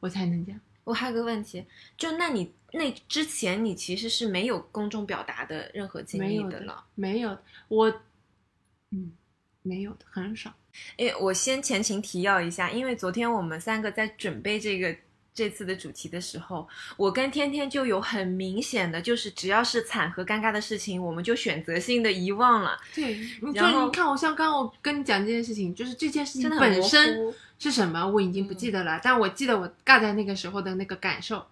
[0.00, 0.54] 我才能讲。
[0.84, 1.64] 我还有个问题，
[1.96, 6.76] 就那你那之前你其实是没有公众表达的任何经历的呢。
[6.94, 7.36] 没有，
[7.68, 7.90] 我，
[8.90, 9.12] 嗯，
[9.62, 10.54] 没有的，很少。
[10.96, 14.94] 诶，我先前情提要一下，因为昨天我们三个在准备这个
[15.34, 16.66] 这次的主题的时候，
[16.96, 27.34] 我跟天天就有很明显的，就是只要是惨和尴尬的事情，我们就选择性的遗忘了，对，你就你看，我像刚刚我跟你讲这件事情，就是这件事情本身。
[27.56, 31.46] 是什么，我已经不记得了，但我记得我尬在那个时候的那个感受。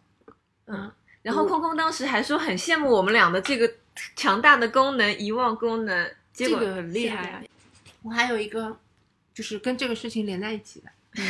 [0.67, 0.91] 嗯，
[1.23, 3.73] 然后空空当时还说很羡慕我们俩的这个
[4.17, 7.43] 强大的功能，遗忘功能，结果这个很厉害啊！
[8.03, 8.77] 我还有一个，
[9.33, 10.91] 就是跟这个事情连在一起的，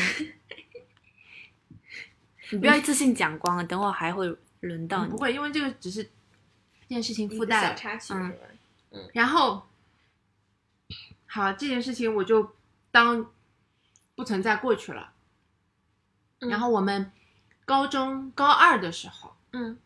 [2.52, 5.10] 你不要一次性讲光了，等会儿还会轮到你。
[5.10, 7.74] 嗯不会，因为这个只是这件事情附带的。
[7.74, 8.12] 插曲
[8.90, 9.08] 嗯？
[9.14, 9.66] 然后，
[11.26, 12.54] 好，这件事情我就
[12.90, 13.32] 当
[14.14, 15.12] 不存在过去了。
[16.40, 17.10] 嗯然后我们
[17.64, 19.78] 高中高二的时候，嗯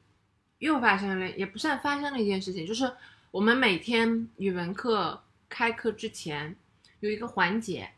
[0.59, 2.93] 又发生了，也不算发生了一件事情，就是
[3.31, 6.57] 我们每天语文课开课之前
[7.01, 7.93] 有一个环节，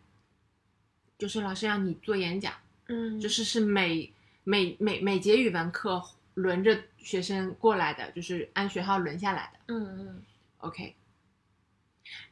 [1.17, 2.53] 就是老师让你做演讲，
[2.89, 4.13] 嗯，就是是每
[4.49, 9.59] 每每每节语文课轮着学生过来的，就是按学号轮下来的。
[9.67, 10.23] 嗯嗯
[10.61, 10.97] OK。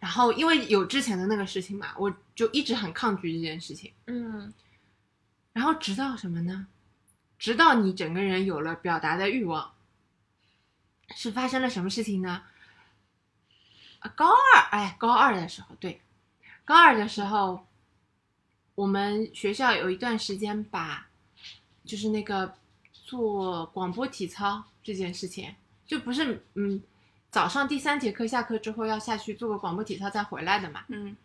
[0.00, 3.92] 然后因为有之前的那个事情嘛，我就一直很抗拒这件事情。
[4.06, 4.50] 嗯
[5.52, 6.68] 然后直到什么呢？
[7.38, 9.74] 直到你整个人有了表达的欲望，
[11.14, 12.44] 是发生了什么事情呢？
[13.98, 16.00] 啊，高二，哎，高二的时候，对，
[16.64, 17.66] 高二的时候，
[18.74, 21.08] 我们学校有一段时间把，
[21.86, 22.52] 就是那个
[22.92, 25.54] 做广播体操这件事情，
[25.86, 26.82] 就不是嗯，
[27.30, 31.16] 早上第三节课下课之后要下去做个广播体操再回来的嘛，嗯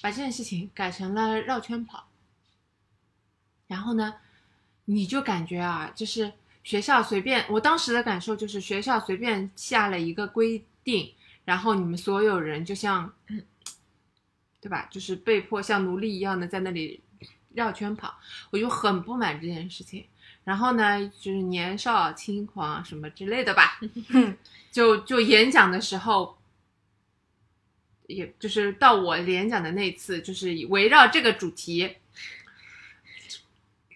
[0.00, 2.06] 把这件事情改成了绕圈跑。
[3.66, 4.14] 然后呢，
[4.84, 11.12] 你就感觉啊，就是学校随便，我当时的感受就是学校随便下了一个规定，
[11.44, 13.12] 然后你们所有人就像，
[14.60, 14.88] 对吧？
[14.90, 17.00] 就是被迫像奴隶一样的在那里
[17.54, 18.18] 绕圈跑，
[18.50, 20.06] 我就很不满这件事情。
[20.44, 23.80] 然后呢，就是年少轻狂什么之类的吧，
[24.70, 26.36] 就就演讲的时候，
[28.06, 31.96] 也就是到我演讲的那次，就是围绕这个主题，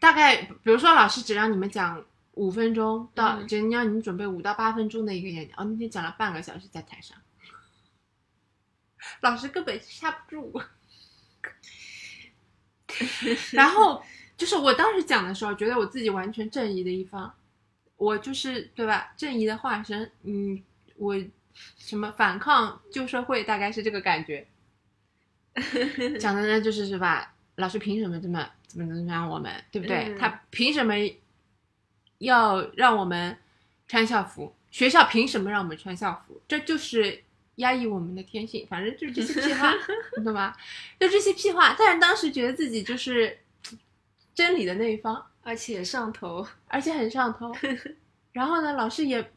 [0.00, 7.18] 大概比如说老师只让你们讲五分钟到，嗯只让你们准备五到八分钟的一个演讲，哦，那天讲了半个小时在台上，
[9.20, 10.64] 老师根本刹不住我。
[13.52, 14.02] 然后
[14.36, 17.32] 就是我当时讲的时候，觉得我自己完全正义的一方，
[17.96, 19.12] 我就是对吧？
[19.16, 20.62] 正义的化身，嗯，
[20.96, 21.16] 我
[21.76, 24.46] 什么反抗旧社会，大概是这个感觉。
[26.20, 27.34] 讲的呢，就是是吧？
[27.56, 30.04] 老师凭什么这么怎么怎么样我们，对不对？
[30.14, 30.94] 嗯他凭什么
[32.18, 33.36] 要让我们
[33.88, 34.54] 穿校服？
[34.70, 36.40] 学校凭什么让我们穿校服？
[36.46, 37.24] 这就是
[37.58, 38.66] 压抑我们的天性。
[38.68, 39.72] 反正就是这些屁话，
[40.18, 40.56] 你懂吧？
[40.98, 41.76] 就这些屁话。
[41.78, 43.38] 但是当时觉得自己就是
[44.34, 47.54] 真理的那一方，而且上头，而且很上头。
[48.32, 49.32] 然后呢，老师也，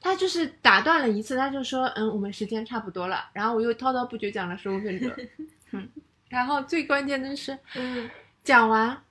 [0.00, 5.10] 他就是打断了一次，他就说：“嗯，我们时间差不多了。”然后我又滔滔不绝讲了十五分钟。
[5.72, 5.88] 嗯，
[6.28, 8.10] 然后最关键的是，嗯
[8.42, 9.04] 讲完，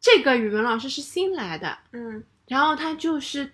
[0.00, 3.50] 这个语文老师是新来的，嗯然后他就是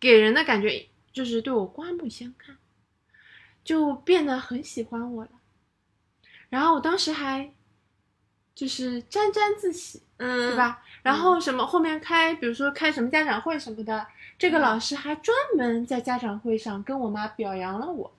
[0.00, 2.56] 给人的感觉就是对我刮目相看，
[3.62, 5.30] 就变得很喜欢我了。
[6.48, 7.52] 然后我当时还
[8.54, 10.56] 就是沾沾自喜，嗯，对？
[10.56, 10.82] 吧？
[11.02, 14.06] 然后什么后面开，比如说开什么家长会什么的，
[14.38, 18.12] 这个老师还专门在家长会上跟我妈表扬了我，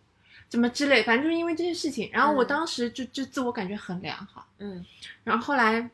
[0.49, 2.09] 怎么之类，反正就是因为这些事情。
[2.11, 4.47] 然后我嗯当时就就自我感觉很良好。
[4.57, 4.85] 嗯
[5.23, 5.89] 然后后来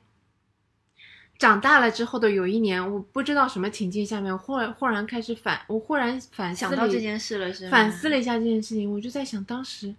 [1.40, 7.72] 长大了之后的有一年，我不知道什么情境下面，我忽然忽然开始反，我忽然反思了一想到这件事了是吗？
[7.72, 9.96] 反思了一下这件事情，我就在想，当时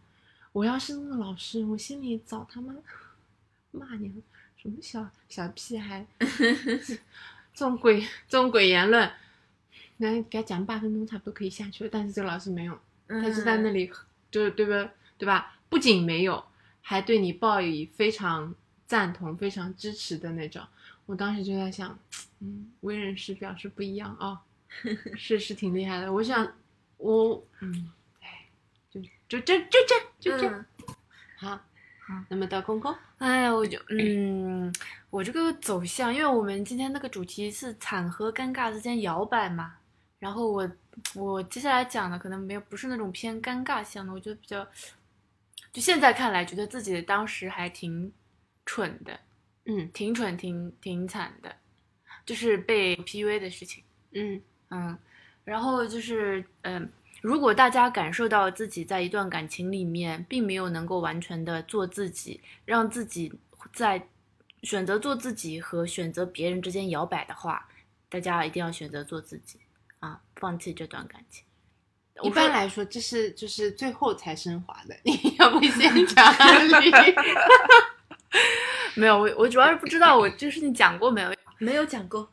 [0.53, 2.75] 我要是那个老师，我心里早他妈
[3.73, 4.15] 骂你了，
[4.59, 6.99] 什么小小屁孩， 这
[7.55, 9.11] 种鬼这种鬼言论，
[9.97, 13.91] 那给他讲八分钟差不多可以下去了，但是这个老师没有，嗯，他就在那里，
[14.31, 14.93] 就是对吧？
[15.17, 15.57] 对吧？
[15.71, 16.45] 不仅没有，
[16.83, 18.55] 还对你报以非常
[18.87, 20.63] 赞同、非常支持的那种。
[21.11, 21.99] 我当时就在想，
[22.39, 24.41] 嗯，为人师表是不一样啊、
[25.17, 26.13] 是是挺厉害的。
[26.13, 26.47] 我想，
[26.99, 28.47] 我嗯，哎，
[28.89, 29.79] 就就这就
[30.21, 30.65] 这就这、嗯
[31.37, 31.61] 好。
[32.29, 34.73] 那么到公公，哎呀，我就嗯，
[35.11, 39.75] 我这个走向，因为我们今天那个主题是惨和尴尬之间摇摆嘛，
[40.21, 40.71] 然后我
[41.17, 44.65] 我接下来讲的可能没有不是那种偏尴尬向的，我觉得比较，
[45.73, 48.13] 就现在看来，觉得自己当时还挺
[48.65, 49.19] 蠢的，
[49.67, 51.55] 嗯挺蠢，挺挺惨的，
[52.25, 53.85] 就是被 PUA 的事情。
[54.13, 54.99] 嗯嗯，
[55.45, 63.33] 然后就是，嗯，如果大家感受到自己在一段感情里面并没有能够完全的做自己，让自己
[63.73, 64.07] 在
[64.63, 67.69] 选择做自己和选择别人之间摇摆的话，
[68.09, 69.59] 大家一定要选择做自己
[70.01, 71.45] 啊，放弃这段感情。
[72.23, 74.95] 一般来说，这是就是最后才升华的。
[75.05, 76.35] 你要不先讲
[76.83, 76.91] 你？
[78.97, 81.33] 没有，我我主要是不知道我这个事情讲过没有。
[81.59, 82.29] 没有讲过，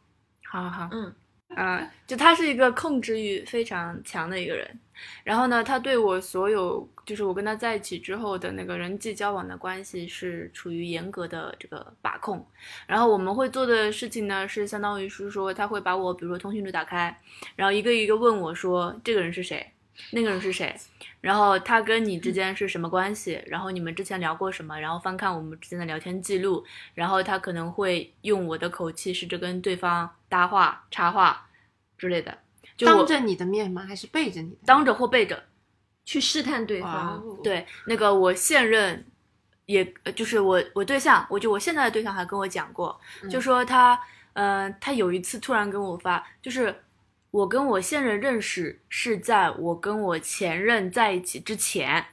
[0.45, 1.13] 好好好，嗯。
[1.55, 4.79] 啊、就他是一个控制欲非常强的一个人，
[5.23, 12.45] 然后呢，他对我所有就是我跟他在一起之后的那个人际交往的关系是处于严格的这个把控，
[12.85, 17.17] 然后我们会做的事情呢是相当于是说他会把我比如说通讯录打开，
[17.55, 19.65] 然后一个一个问我说这个人是谁，
[20.11, 20.75] 那个人是谁，
[21.21, 31.47] 然后他跟你之间是什么关系，然后你们之前聊过什么，然后翻看我们之间的聊天记录，然后他可能会用我的口气试着跟对方搭话、插话
[31.97, 32.37] 之类的，
[32.75, 33.85] 就当着你的面吗？
[33.87, 34.57] 还是背着你的？
[34.65, 35.43] 当着或背着。
[36.09, 39.05] 去试探对方，哦，对，那个我现任
[39.65, 42.97] 也呃就是我我对象，我就我现在的对象还跟我讲过，
[43.29, 43.99] 就嗯说他
[44.31, 46.73] 呃他有一次突然跟我发，就是
[47.31, 52.05] 我跟我现任认识是在我跟我前任在一起之前，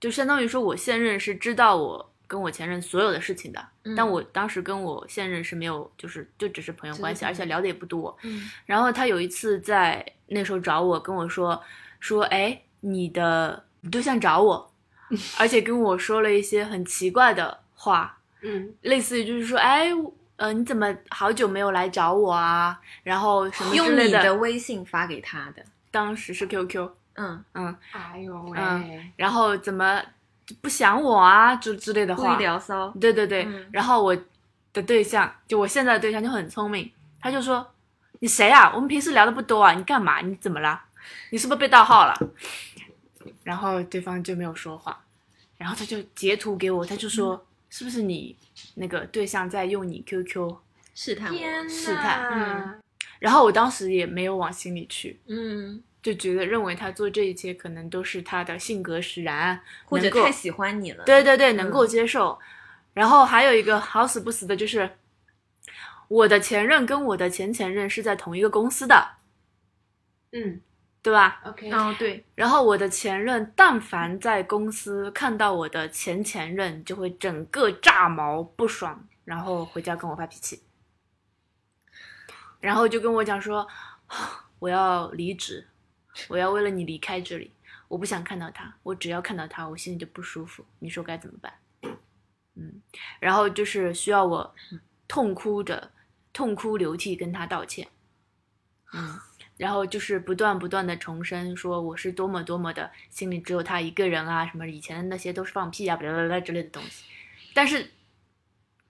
[0.00, 8.16] 就相当于说我现任是知道我跟我前任所有的事情的，嗯但我当时跟我现任是没有，就是就只是朋友关系，而且聊的也不多。
[8.22, 11.62] 嗯然后他有一次在那时候找我，跟我说
[12.00, 14.72] 说，哎，你的你对象找我，
[15.38, 19.90] 而且跟我说了一些很奇怪的话，嗯，类似于就是说，哎，
[20.36, 22.78] 呃，你怎么好久没有来找我啊？
[23.02, 30.02] 然后什么之用类你的微信发给他的，当时是 QQ，嗯，嗯，哎呦喂，嗯然后怎么
[30.60, 34.16] 不想我啊，之之类的故意话，聊骚，对对对，嗯然后我
[34.72, 37.64] 的对象，就我现在的对象就很聪明，他就说
[38.18, 38.72] ：“你谁啊？
[38.74, 40.20] 我们平时聊的不多啊，你干嘛？
[40.20, 40.82] 你怎么了？
[41.30, 42.14] 你是不是被盗号了？”
[43.44, 45.00] 然后对方就没有说话，
[45.56, 47.40] 然后他就截图给我，他就说：“嗯
[47.76, 48.36] 是不是你
[48.76, 50.58] 那个对象在用你 QQ？”
[50.94, 52.80] 试探我，试探嗯，
[53.18, 62.38] 然后我当时也没有往心里去，嗯，就觉得认为他做这一切可能都是他的性格使然，或者太喜欢你了，对对对，能嗯够接受。
[62.92, 64.88] 然后还有一个好死不死的就是，
[66.06, 69.16] 我的前任跟我的前前任是在同一个公司的，
[70.30, 70.60] 嗯
[71.04, 80.62] 对吧？OK，哦，对，然后我的前任，但凡在公司看到我的前前任，就会整个炸毛不爽，然后回家跟我发脾气，
[82.58, 83.68] 然后就跟我讲说，
[84.06, 85.68] 啊 我要离职，
[86.28, 87.52] 我要为了你离开这里，
[87.88, 91.52] 我不想看到他，我只要看到他，我心里就不舒服，你说该怎么办？
[92.54, 92.80] 嗯，
[93.20, 94.54] 然后就是需要我
[95.06, 95.90] 痛哭着、
[96.32, 97.86] 痛哭流涕跟他道歉，
[98.94, 99.20] 嗯。
[99.56, 107.04] 然后就是不断不断的重申说我是多么多么的心里只有他一个人啊，什么以前的那些都是放屁啊，巴拉巴拉之类的东西。
[107.54, 107.88] 但是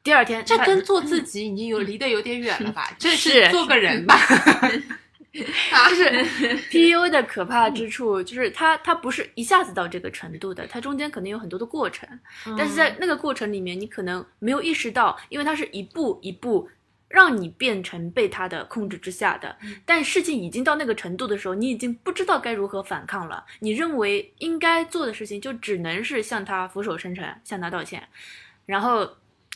[0.02, 2.90] 第二天这跟做自己已经有离得有点远了吧？
[2.98, 4.16] 这是做个人 吧。
[5.72, 6.04] 啊，就是
[6.70, 12.08] PU 的可怕之处，就是它它不是一下子到这个程度的，它中间可能有很多的过程，
[12.56, 16.68] 但是在那个过程里面，你可能没有意识到，因为它是一步一步
[17.08, 19.56] 让你变成被他的控制之下的。
[19.84, 23.44] 但事情已经到那个程度的时候，你已经不知道该如何反抗了。
[23.60, 28.06] 你认为应该做的事情，就只能是向他俯首称臣，向他道歉。
[28.66, 29.08] 然后，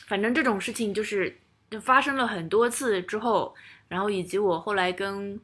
[0.07, 1.37] 反正这种事情就是
[1.69, 3.55] 就发生了很多次之后，
[3.87, 5.39] 然后以及我后来跟。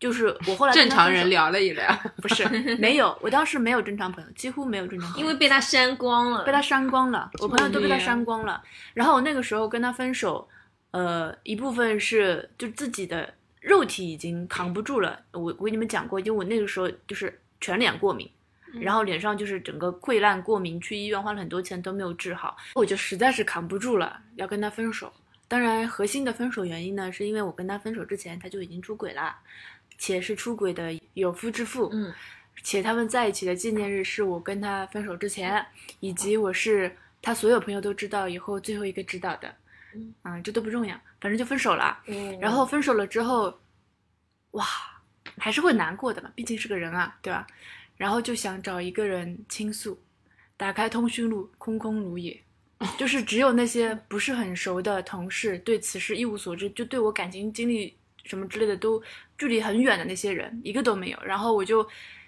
[0.00, 1.84] 就是我后来正常人聊了一聊，
[2.22, 2.48] 不是
[2.78, 8.62] 没有，我当时没有正常朋友，几乎没有正常朋友，因为被他删光了，被他删光了，我朋友都被他删光了。
[8.94, 10.48] 然后我那个时候跟他分手，
[10.90, 15.20] 呃，一部分是就自己的肉体已经扛不住了。
[15.32, 18.28] 我我跟你们讲过，因为我那个时候就是全脸过敏，
[18.80, 25.12] 然后脸上就是整个溃烂过敏，去医院花了很多钱都没有治好，我就实在是扛不住了，要跟他分手。
[25.46, 29.34] 当然，核心的分手原因呢，是因为我跟他分手之前他就已经出轨了，
[29.98, 31.88] 且是出轨的有夫之妇。
[31.92, 32.12] 嗯，
[32.62, 35.64] 且他们在一起的纪念日是我跟他分手之前，
[36.00, 39.54] 以及我是他所有朋友都知道以后最后一个知道的。
[39.94, 41.98] 嗯啊，这都不重要，反正就分手了。
[42.06, 43.58] 嗯然后分手了之后，
[44.52, 44.64] 哇，
[45.36, 47.46] 还是会难过的嘛，毕竟是个人啊，对吧？
[47.96, 49.98] 然后就想找一个人倾诉，
[50.56, 52.40] 打开通讯录，空空如也，
[52.96, 59.02] 就是只有那些不是很熟的同事对此事一无所知，就对我感情经历什么之类的都
[59.36, 61.18] 距离很远的那些人，一个都没有。
[61.24, 61.84] 然后我就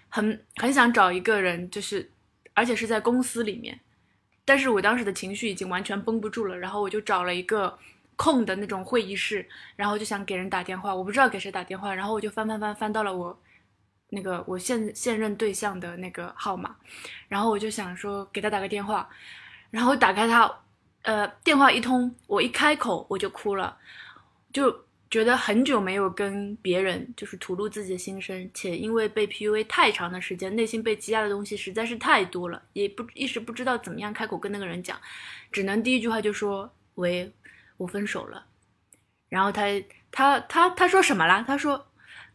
[0.09, 2.11] 很很想找一个人，就是
[2.55, 3.79] 而且是在公司里面，
[4.51, 7.79] 但是我当时的情绪已经完全绷不住了，然后我就找了一个
[8.17, 13.41] 空的那种会议室，然后就想给人打电话，我不知道给谁打电话，然后我就翻翻翻翻到了我
[14.09, 16.75] 那个我现现任对象的那个号码，
[17.29, 19.09] 然后我就想说给他打个电话，
[19.71, 20.53] 然后打开他，
[21.03, 23.77] 呃，电话一通，我一开口我就哭了，
[24.53, 34.97] 就觉得很久没有跟别人就是吐露自己的心声，且因为被 PUA 太长的时间，内心被积压的东西实在是太多了，也不一时不知道怎么样开口跟那个人讲，
[35.51, 37.33] 只能第一句话就说喂，
[37.77, 38.47] 我分手了。
[39.29, 39.65] 然后他
[40.13, 41.45] 他他他说什么啦？
[41.45, 41.85] 他说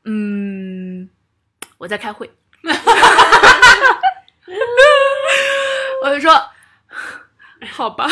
[0.03, 1.09] 嗯，
[1.77, 2.29] 我在开会。
[6.03, 6.33] 我就说
[7.71, 8.05] 好吧。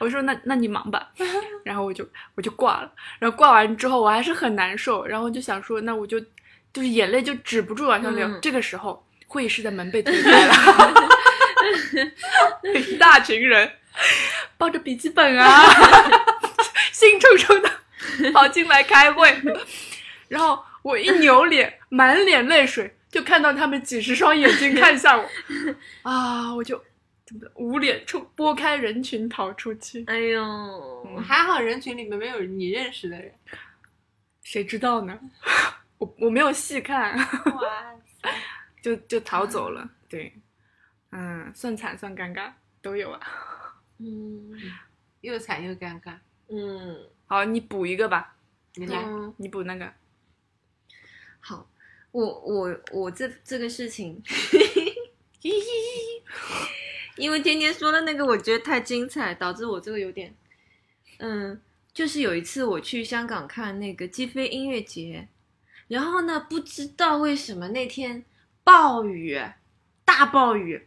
[0.00, 1.08] 我说那那你忙吧，
[1.64, 6.18] 然后我就我就挂了，然后挂完之后我还是很难受，然后就想说那我就
[6.72, 8.26] 就是眼泪就止不住往下流。
[8.26, 8.38] 嗯。
[8.40, 10.94] 这个时候会议室的门被推开了，
[12.74, 13.70] 一大群人
[14.56, 15.46] 抱着笔记本啊，
[16.92, 17.70] 兴冲冲的
[18.32, 19.40] 跑进来开会，
[20.28, 25.28] 然后我一扭脸，满脸泪水，就看到他们几十双眼睛看向我，
[26.02, 26.82] 啊，我就
[27.56, 30.04] 捂脸冲拨开人群逃出去。
[30.06, 33.32] 哎呦，还好人群里面没有你认识的人。
[34.42, 35.18] 谁知道呢？
[35.98, 38.30] 我我没有细看，哇塞！
[38.82, 39.88] 就就逃走了。
[40.08, 40.32] 对，
[41.12, 42.50] 嗯，算惨算尴尬
[42.82, 43.20] 都有啊。
[43.98, 44.52] 嗯
[45.20, 46.14] 又惨又尴尬。
[46.48, 48.34] 嗯好，你补一个吧，
[48.74, 49.92] 你来，嗯，你补那个。
[51.38, 51.70] 好，
[52.10, 54.20] 我我我这这个事情，
[57.20, 60.34] 因为天天说的那个，我觉得太精彩，导致我这个有点，
[61.18, 61.60] 嗯，
[61.92, 65.28] 就是有一次我去香港看那个鸡飞音乐节，
[65.88, 68.24] 然后呢，不知道为什么那天
[68.64, 69.38] 暴雨，
[70.04, 70.86] 大暴雨。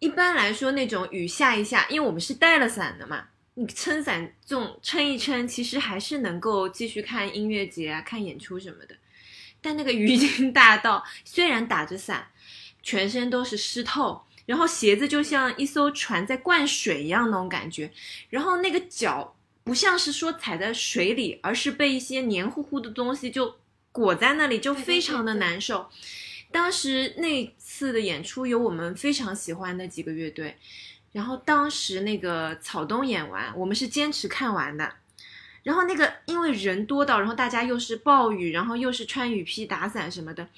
[0.00, 8.96] 一般来说，那种雨下一下，因为我们是带了伞的嘛，你撑伞这种撑一撑，其实还是能够继续看音乐节啊、看演出什么的。
[9.60, 12.26] 但那个雨已经大到，虽然打着伞，
[12.82, 17.90] 全身都是湿透，然后鞋子就像一艘船在灌水一样那种感觉，
[18.30, 23.56] 然后那个脚不像是说踩在水里，而是被一些黏糊糊的东西就
[23.92, 25.88] 裹在那里，就非常的难受。
[26.50, 30.56] 当时那次的演出有我们非常喜欢的几个乐队，
[31.12, 34.94] 然后当时那个草东演完，我们是坚持看完的。
[35.62, 40.48] 然后那个因为人多到，然后大家又是暴雨，然后又是穿雨披打伞什么的，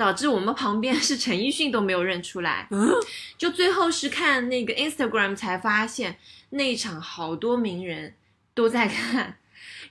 [0.00, 2.66] 导致我们旁边是陈奕迅都没有认出来。
[2.70, 2.90] 嗯，
[3.36, 6.16] 就最后是看那个 Instagram 才发现
[6.48, 8.14] 那一场好多名人
[8.54, 9.36] 都在看，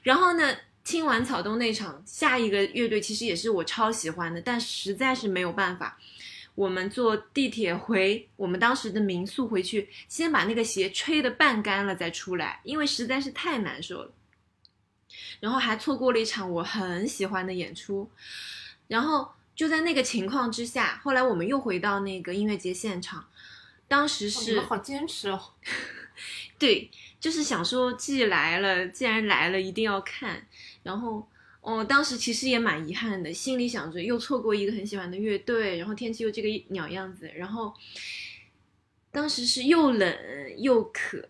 [0.01, 5.99] 然后呢，听完草东那场，下一个乐队其实也是我超喜欢的，但实在是没有办法。
[6.55, 14.11] 我们坐地铁回我们当时的民宿回去，先把那个鞋吹得半干了再出来，因为实在是太难受了。
[15.39, 18.09] 然后还错过了一场我很喜欢的演出，
[18.87, 19.29] 然后
[19.59, 23.27] 就在那个情况之下，后来我们又回到那个音乐节现场，
[23.89, 25.51] 当时是们好坚持哦。
[26.57, 26.89] 对，
[27.19, 30.47] 就是想说，既来了，既然来了，一定要看。
[30.83, 31.27] 然后，
[31.59, 37.73] 哦，当时其实也蛮遗憾的，心里想着又错过一个很喜欢的乐队，然后天气又这个鸟样子，然后
[39.11, 40.17] 当时是又冷
[40.55, 41.21] 又渴，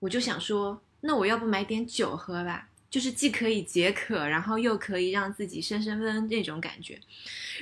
[0.00, 7.00] 我就想说，那我要不买点酒喝吧，就是既可以解渴，然后又可以让自己升升温那种感觉。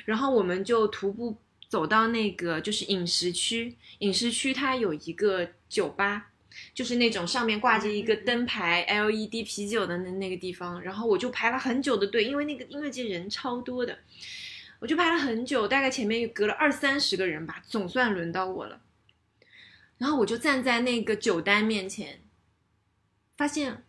[0.04, 1.36] 然后我们就徒步
[1.68, 6.30] 走到那个就是饮食区，饮食区它有一个酒吧。
[6.72, 13.98] 就是那种上面挂着一个灯牌 LED 啤酒的那那个地方，然后我就排了很久的队，因为那个音乐节人超多的，
[14.78, 18.80] 我就排了很久，大概前面隔了二三十个人吧，总算轮到我了。
[19.98, 22.20] 然后我就站在那个酒单面前，
[23.36, 23.84] 发现，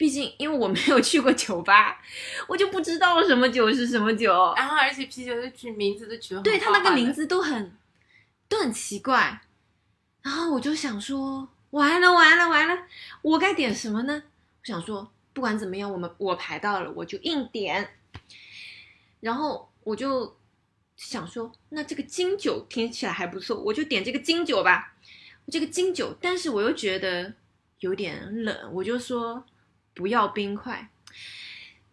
[0.00, 2.00] 毕竟因为我没有去过酒吧，
[2.48, 4.32] 我就不知道什么酒是什么酒。
[4.56, 7.76] 然后而且啤酒的取名字都取对他那个名字都很
[8.48, 9.42] 都很奇怪，
[10.22, 12.84] 然后我就想说，完了完了完了，
[13.20, 14.22] 我该点什么呢？
[14.62, 17.90] 我想说，不管怎么样，我们我排到了，我就硬点。
[19.20, 20.34] 然后我就
[20.96, 24.94] 想说，那这个金酒听起来还不错，我就点这个金酒吧。
[25.50, 27.34] 这个金酒，但是我又觉得
[27.80, 29.44] 有点冷，我就说
[30.00, 30.90] 不要冰块。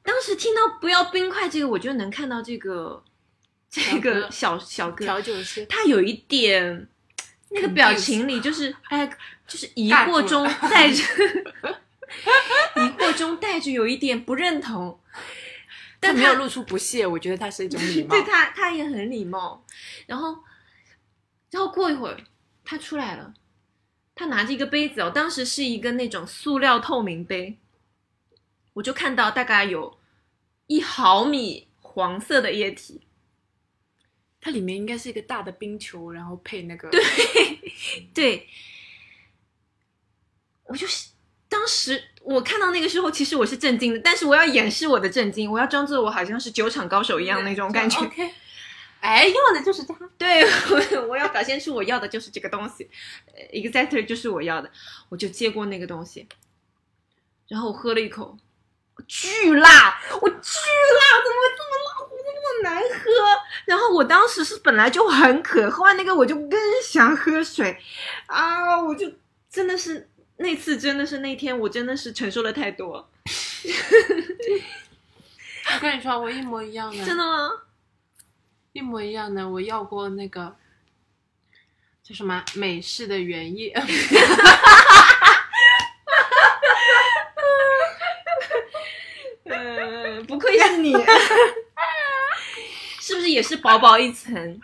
[0.01, 3.03] 当时听到不要冰块这个，我就能看到这个
[3.69, 6.87] 这个小小哥调酒师，他有一点
[7.49, 9.05] 那个表情里就是 哎，
[9.45, 11.03] 就是疑惑中 带着
[12.77, 14.97] 疑惑中带着有一点不认同，
[15.99, 18.09] 但没有露出不屑，我觉得他是一种礼貌。
[18.09, 19.65] 对他他也很礼貌。
[20.05, 20.37] 然后，
[21.51, 22.17] 然后过一会儿
[22.63, 23.33] 他出来了，
[24.15, 27.59] 他拿着一个杯子哦，当时是一个那种塑料透明杯，
[28.77, 29.97] 我就看到大概有
[30.67, 33.01] 一毫米黄色的液体。
[34.39, 37.01] 它里面应该是一个大的冰球，然后配那个对，
[38.13, 38.47] 对，
[40.65, 41.09] 我就是
[41.49, 47.99] 当时我看到那个时候，其实我是震惊的，但是我要掩饰我的震惊，我要装作我好像是酒场高手一样那种感觉。
[47.99, 48.31] OK，
[49.01, 49.97] 哎，要的就是它。
[50.19, 52.87] 对，我 我要表现出我要的就是这个东西
[53.33, 54.71] 呃，exactly 就是我要的，
[55.09, 56.27] 我就接过那个东西，
[57.47, 58.37] 然后我喝了一口，
[59.07, 63.05] 巨辣，我巨辣，怎么会这么辣，怎么这么难喝？
[63.65, 67.77] 然后我当时是本来就很渴，喝完那个我就更想喝水，
[68.25, 69.11] 啊，我就
[69.49, 72.93] 真的是那次真的是那天我真的是承受了太多，
[75.73, 77.49] 我跟你说，我一模一样的，真的吗？
[78.73, 79.49] 一模一样的。
[79.49, 80.55] 我要过那个
[82.03, 83.73] 叫什么美式的原液，
[89.49, 90.93] 呃，不愧是你，
[92.99, 94.61] 是不是也是薄薄一层？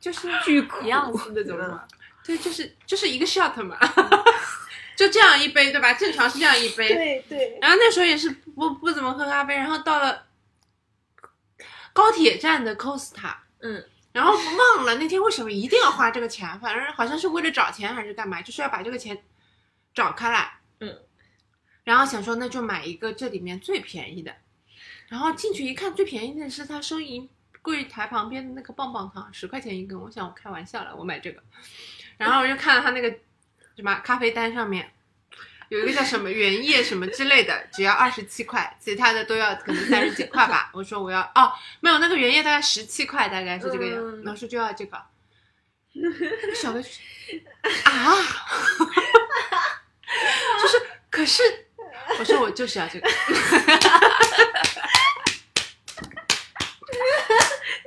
[0.00, 1.84] 就是巨苦一样是那种吗？
[2.24, 3.78] 对，就是就是一个 shot 嘛，
[4.96, 5.94] 就这样一杯，对吧？
[5.94, 6.92] 正常是这样一杯。
[6.92, 10.26] 对对，然后那时候也是不不怎么喝咖啡，然后到了
[11.92, 19.22] 高铁站的 Costa，嗯，然后忘了那天为什么一定要花这个钱，反正好像是为了找钱还是干嘛，就是要把这个钱
[19.94, 20.58] 找开来。
[20.80, 20.98] 嗯，
[21.84, 24.34] 然后想说那就买一个这里面最便宜的，
[25.12, 27.28] 然后进去一看，最便宜的是他收银
[27.60, 30.00] 柜台旁边的那个棒棒糖，十块钱一根。
[30.00, 31.42] 我想我开玩笑了，我买这个，
[32.16, 33.10] 然后我就看到他那个
[33.76, 34.90] 什么咖啡单上面。
[35.68, 40.70] 有一个叫什么原液什么之类的，只要二十七块，其他的都要可能三十几块吧。
[40.72, 43.98] 我说我要哦，没有那个原液大概十七块，大概是这个样。
[43.98, 44.98] 嗯然后说就要这个，
[45.92, 47.00] 那个小哥 就是
[47.84, 48.16] 啊，
[50.62, 51.42] 就是可是
[52.18, 53.08] 我说我就是要这个，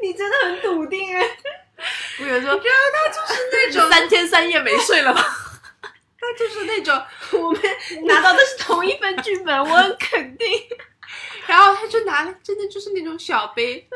[0.05, 1.37] 你真的很笃定哎。
[2.19, 2.61] 我有时候然后
[2.93, 5.21] 他就是那种， 三天三夜没睡了吧？
[5.81, 7.61] 他就是那种，我们
[8.05, 10.47] 拿到的是同一份剧本，我很肯定。
[11.47, 13.87] 然后他就拿了，真的就是那种小杯。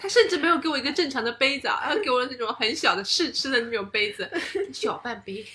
[0.00, 4.28] 他甚至没有给我一个正常的杯子啊，他给我那种很小的试吃的那种杯子，
[4.74, 5.46] 小半杯。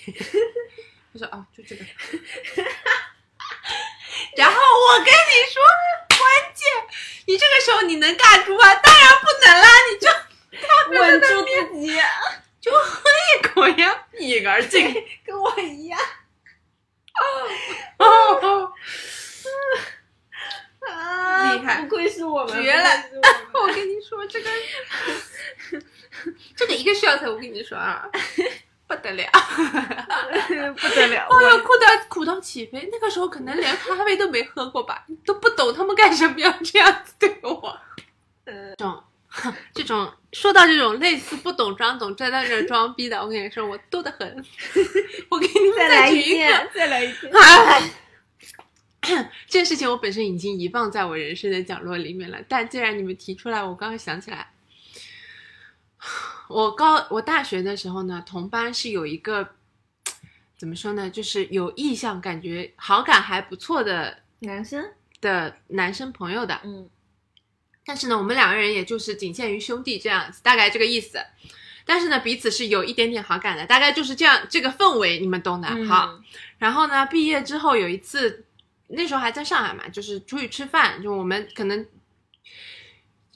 [1.12, 1.84] 他说啊，就这个。
[4.36, 5.62] 然后我跟你说，
[6.08, 6.20] 关
[6.54, 6.66] 键
[7.26, 8.74] 你这个时候你能尬住吗？
[8.76, 10.08] 当然不能啦，你就
[11.00, 12.00] 稳住自己，
[12.60, 13.02] 就喝
[13.34, 14.94] 一口呀，一饮而尽。
[15.24, 15.98] 跟我一样
[17.98, 18.72] 哦，
[20.86, 21.52] 啊！
[21.54, 22.90] 厉害不愧是我们，绝了
[23.52, 24.50] 我跟你说这个，
[26.56, 28.08] 这个一个 shot，我跟你说啊，
[28.88, 29.24] 不得了。
[30.76, 31.26] 不得了！
[31.30, 37.78] 哦哟，我哭的哭到起飞，那个时候可能连咖啡都没喝过吧，都不懂他们干什么要这样子对我。
[38.44, 39.02] 呃这种
[39.74, 44.44] 这种说到这种类似不懂装懂站在那这装逼的，我跟你说，我多得很。
[45.30, 47.30] 我给你们再来举一个一件，再来一件。
[49.00, 54.48] 哎，这件事情我本身已经遗忘在我人生的角落里面了，但既然你们提出来，我刚刚想起来，
[56.48, 59.50] 我高我大学的时候呢，同班是有一个
[60.56, 66.88] 怎么说呢，就是有意向，感觉好感还不错的男生，的男生朋友的，嗯
[67.86, 71.18] 但是呢，我们两个人也就是仅限于兄弟这样子，大概这个意思。
[71.84, 75.68] 但是呢，彼此是有一点点好感的，大概就是这样，这个氛围你们懂的。
[75.68, 76.18] 嗯好，
[76.56, 78.46] 然后呢，毕业之后有一次，
[78.88, 81.86] 那时候还在上海嘛，就是出去吃饭，就我们可能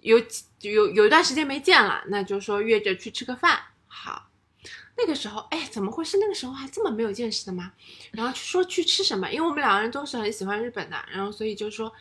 [0.02, 0.18] 有
[0.60, 3.58] 有有一段时间没见了，那就说约着去吃个饭。
[3.86, 4.30] 好，
[4.96, 7.72] 那个时候，哎，怎么会是那个时候还这么没有见识的吗？
[8.12, 11.92] 然后说去吃什么，因为我们两个人都是很喜欢日本的，然后所以就说。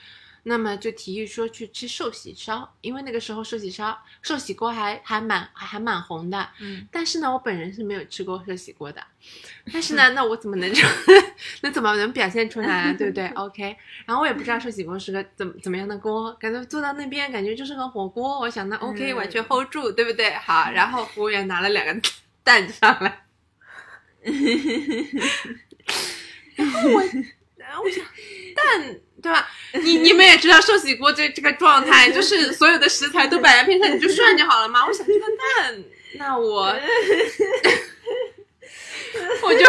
[0.49, 6.49] 那么就提议说去吃寿喜烧，因为那个时候寿喜烧、寿喜锅还还蛮还还蛮红的。
[6.61, 9.03] 嗯，但是呢，我本人是没有吃过寿喜锅的。
[9.73, 10.71] 但是呢，那我怎么能
[11.61, 12.93] 那怎么能表现出来啊？
[12.97, 13.27] 对不对？
[13.35, 13.75] OK。
[14.05, 18.39] 然后我也不知道寿喜锅是个怎么怎么样的锅，感觉坐到那边感觉就是个火锅。
[18.39, 20.33] 我想那 OK 嗯完全 hold 住，对不对？
[20.35, 22.09] 好，然后服务员拿了两个
[22.43, 23.25] 蛋上来，
[26.55, 27.03] 然后我，
[27.57, 28.03] 然后我想
[28.57, 29.47] 蛋对吧？
[29.81, 34.85] 你你们也知道寿喜锅这这个状态， 就是所有的食材都摆在边上，你就涮就好了嘛。
[34.85, 35.25] 我想吃个
[35.59, 35.83] 蛋，
[36.15, 36.65] 那我
[39.41, 39.65] 我就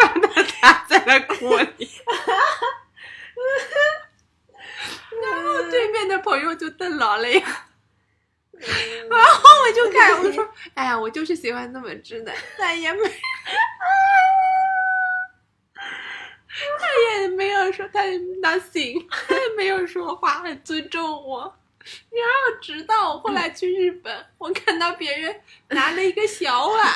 [0.00, 1.90] 把它打在了锅里，
[5.22, 7.66] 然后对面的朋友就瞪老了呀。
[9.10, 13.00] 然后我就看，我说，哎呀，我就是喜欢那么吃的，他也没，
[16.78, 21.58] 他也没有说，他也 nothing，他也没有说话，很尊重我。
[21.84, 26.92] 然后直到我后来去日本，我看到别人拿了一个小碗，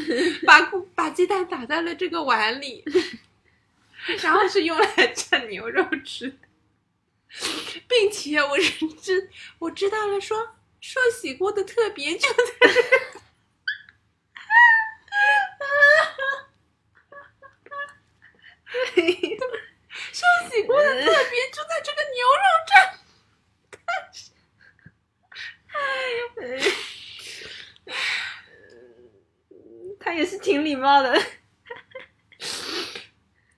[0.46, 0.60] 把
[0.94, 2.84] 把鸡蛋打在了这个碗里，
[4.22, 6.36] 然后是用来蘸牛肉吃的，
[7.88, 13.22] 并且我是知我知道了说寿喜锅的特别就在这儿。
[20.12, 22.84] 寿喜锅的特别就在这个牛肉这儿。
[29.98, 31.20] 他也是挺礼貌的。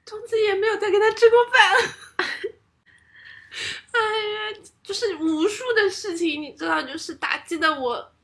[0.07, 1.77] 从此也没有再跟他吃过饭。
[3.93, 8.14] 哎呀，就是无数的事情，你知道，就是打击的我，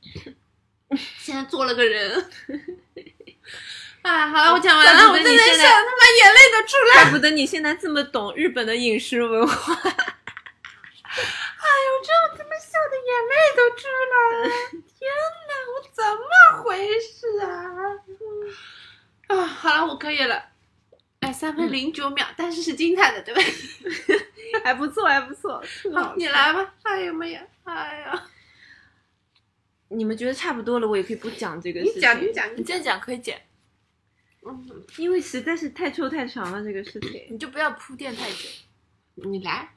[1.19, 2.31] 现在做了个人。
[4.05, 7.09] 哎，好了，我讲完了，我真的得你现在想他妈眼泪都出来了。
[7.09, 9.73] 怪不得你现在这么懂日本的饮食文化。
[9.73, 9.97] 哎呦，
[12.03, 14.45] 这我他妈笑的眼泪都出来了！
[14.99, 15.09] 天
[15.47, 17.49] 哪，我怎么回事啊？
[19.35, 20.49] 啊，好了，我可以了。
[21.21, 23.41] 哎，三分零九秒，但是是精彩的，对吧？
[24.63, 25.59] 还不错，还不错。
[25.95, 26.75] 好，你来吧。
[26.83, 27.41] 哎呀妈呀！
[27.63, 28.23] 哎呀，
[29.87, 31.95] 你们觉得差不多了，我也可以不讲这个事情。
[31.95, 33.41] 你讲，你，讲，你这样讲可以剪，
[34.45, 37.25] 嗯，因为实在是太臭太长了这个事情。
[37.29, 38.47] 你就不要铺垫太久。
[39.15, 39.69] 你来。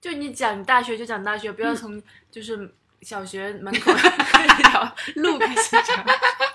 [0.00, 6.06] 就你讲你大学就讲大学，不要从就是小学门口 那条路开始讲。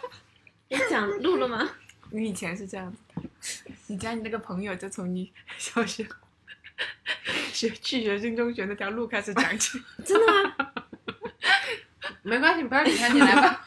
[0.67, 1.69] 你讲路了吗？
[2.11, 3.21] 你以前是这样子的，
[3.87, 6.05] 你讲你那个朋友就从你小学
[7.53, 9.79] 学去学新中学那条路开始讲起。
[10.03, 10.55] 真的吗？
[12.23, 13.63] 没关系，不要理他，你来吧。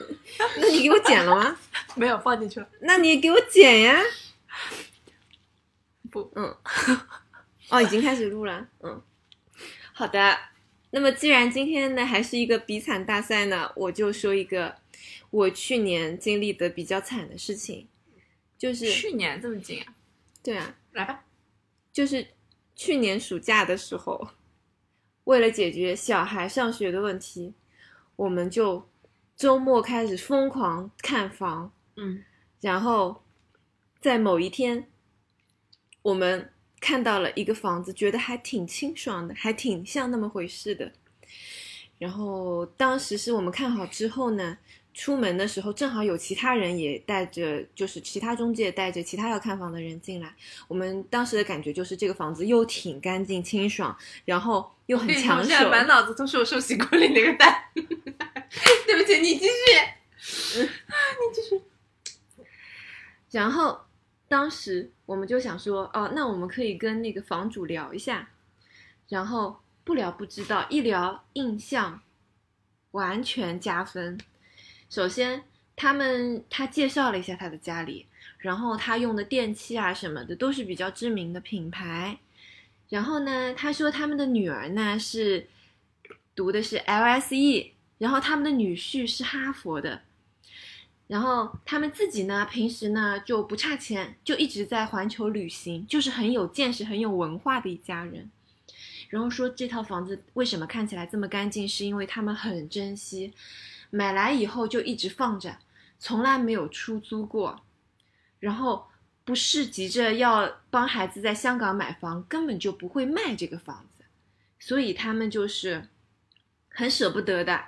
[0.57, 1.57] 那你给我剪了吗？
[2.01, 2.69] 没有放进去了。
[2.81, 4.01] 那你也给我剪呀。
[6.11, 6.57] 不，嗯。
[7.71, 8.67] 哦，已经开始录了。
[8.81, 9.03] 嗯。
[9.93, 10.39] 好的。
[10.91, 14.75] 那么既然今天呢还是一个比惨大赛呢，我就说一个
[15.29, 17.87] 我去年经历的比较惨的事情，
[18.57, 19.95] 就是去年这么近啊？
[20.43, 21.25] 对啊，来吧。
[21.93, 22.27] 就是
[22.75, 24.29] 去年暑假的时候，
[25.25, 27.53] 为了解决小孩上学的问题，
[28.17, 28.89] 我们就
[29.37, 31.71] 周末开始疯狂看房，
[32.01, 32.23] 嗯，
[32.61, 33.23] 然后
[34.01, 34.87] 在某一天，
[36.03, 40.93] 我们看到了一个房子，觉得还挺清爽的，还挺像那么回事的。
[41.99, 44.57] 然后当时是我们看好之后呢，
[44.95, 50.33] 出门的时候正好有其他人也带着，就是其他中介带着其他要看房的人进来。
[50.69, 55.49] 我们当时的感觉就是这个房子又挺干净清爽，然后又很抢手。
[55.49, 57.65] 现在满脑子都是我寿喜锅里那个蛋。
[57.75, 59.51] 对不起，你继续。
[60.31, 61.61] 你继续。
[63.31, 63.81] 然后
[64.29, 68.29] 当时我们就想说，哦，那我们可以跟那个房主聊一下。
[69.09, 72.03] 然后不聊不知道，一聊印象
[72.91, 74.19] 完全加分。
[74.91, 78.07] 首先，他们他介绍了一下他的家里，
[78.37, 82.19] 然后他用的电器啊什么的都是比较知名的品牌。
[82.91, 85.47] 然后呢，他说他们的女儿呢是
[86.35, 90.03] 读的是 LSE，然后他们的女婿是哈佛的。
[91.09, 98.31] 然后他们自己呢，平时呢就不差钱，就一直在环球旅行，就是很有见识、很有文化的一家人。
[99.09, 103.33] 然后说这套房子为什么看起来这么干净，是因为他们很珍惜，
[103.89, 105.57] 买来以后就一直放着，
[105.99, 107.63] 从来没有出租过。
[108.39, 108.87] 然后
[109.25, 114.05] 不是急着要帮孩子在香港买房，根本就不会卖这个房子，
[114.61, 115.89] 所以他们就是
[116.69, 117.65] 很舍不得的。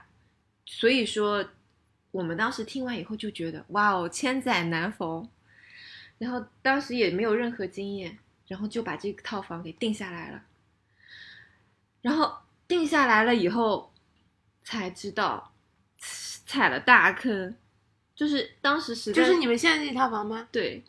[0.66, 1.48] 所以说。
[2.10, 5.28] 我们当时听完以后就觉得，哇哦，千载难逢，
[6.18, 10.42] 然后当时也没有任何经验，然后就把这套房给定下来了。
[12.02, 12.36] 然后
[12.66, 13.92] 定下来了以后，
[14.64, 15.52] 才知道
[15.98, 17.54] 踩了大坑，
[18.14, 20.48] 就是当时实在就是你们现在这套房吗？
[20.50, 20.82] 对，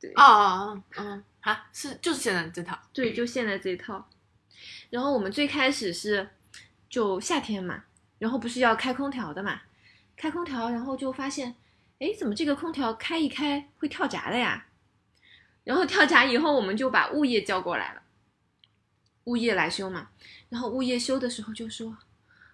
[0.00, 4.08] 对，哦哦哦，嗯，啊，是就是现在这套，对，就现在这套。
[4.88, 6.30] 然后我们最开始是
[6.88, 7.84] 就夏天嘛，
[8.18, 9.60] 然后不是要开空调的嘛。
[10.22, 11.56] 开空调，然后就发现，
[11.98, 14.68] 哎，怎么这个空调开一开会跳闸的呀？
[15.64, 18.02] 然后跳闸以后，我们就把物业叫过来了，
[19.24, 20.10] 物业来修嘛。
[20.48, 21.98] 然后物业修的时候就说，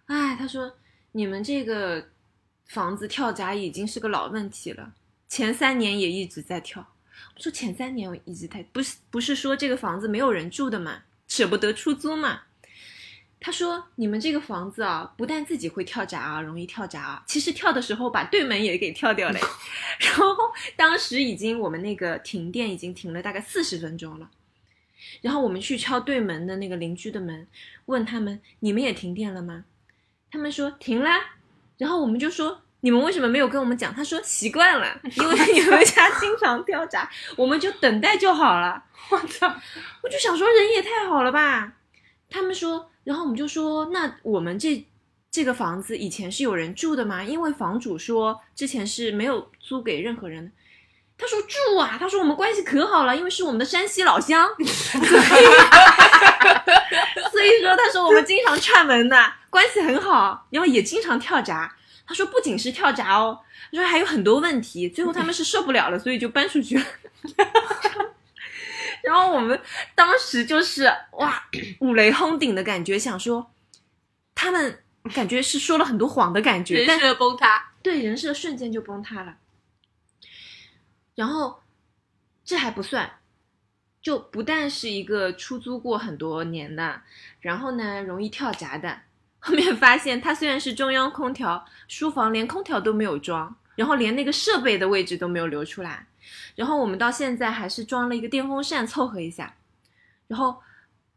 [0.07, 0.79] 哎，他说
[1.13, 2.09] 你们这个
[2.69, 4.95] 房子跳闸已经是个老问题了，
[5.29, 6.95] 前三年也一直在跳。
[7.35, 12.45] 我说前三年我一直在，不是不是说这个房子没有人住的嘛，舍不得出租嘛。
[13.41, 19.39] 他说：“你们这个房子啊，不但自己会跳闸啊，容易跳闸啊，其实跳的时候把对门也给跳掉了。
[20.01, 20.35] 然后
[20.75, 24.29] 当时已经我们那个停电已经停了大概四十分钟了，
[25.23, 27.47] 然后我们去敲对门的那个邻居的门，
[27.87, 29.65] 问他们：你们也停电了吗？
[30.33, 31.37] 他们说停啦。
[31.77, 33.95] 然后我们就说：你们为什么没有跟我们讲？
[33.95, 38.83] 他说习惯了，因为你们家经常跳闸，我们就等待就好了。
[39.11, 39.47] 我操！
[40.03, 41.75] 我就想说人也太好了吧。
[42.29, 44.87] 他们说。”然后我们就说，那我们这
[45.31, 47.25] 这个房子以前是有人住的吗？
[47.25, 50.53] 因为房主说之前是没有租给任何人。
[51.17, 55.45] 他说住啊，他说我们关系可好了，因为是我们的山西老乡，所 以
[57.31, 59.17] 所以说他说我们经常串门的
[59.49, 61.75] 关系很好，然后也经常跳闸。
[62.07, 63.41] 他说不仅是跳闸哦，
[63.73, 64.87] 他说还有很多问题。
[64.87, 66.85] 最后他们是受不了了，所以就搬出去了。
[69.03, 69.61] 然后我们
[69.95, 71.49] 当时就是哇，
[71.81, 73.51] 五雷轰顶的感觉，想说
[74.35, 74.83] 他们
[75.15, 79.37] 感觉是说了很多谎的感觉，人设崩塌，对，人设瞬间就崩塌了。
[81.15, 81.63] 然后
[82.45, 83.19] 这还不算，
[84.03, 87.03] 就不但是一个出租过很多年的，
[87.41, 89.01] 然后呢容易跳闸的，
[89.39, 96.07] 后面发现它虽然是中央空调，书房连空调都没有装，然后连那个设备的位置都没有留出来。
[96.55, 99.57] 然后我们到现在还是装了一个电风扇凑合一下，
[100.27, 100.61] 然后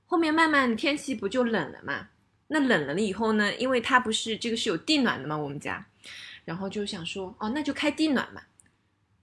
[0.05, 2.09] 后面慢慢天气不就冷了嘛？
[2.47, 3.53] 那冷了了以后呢？
[3.55, 5.85] 因为它不是这个是有地暖的嘛，我们家，
[6.43, 8.41] 然后就想说哦，那就开地暖嘛。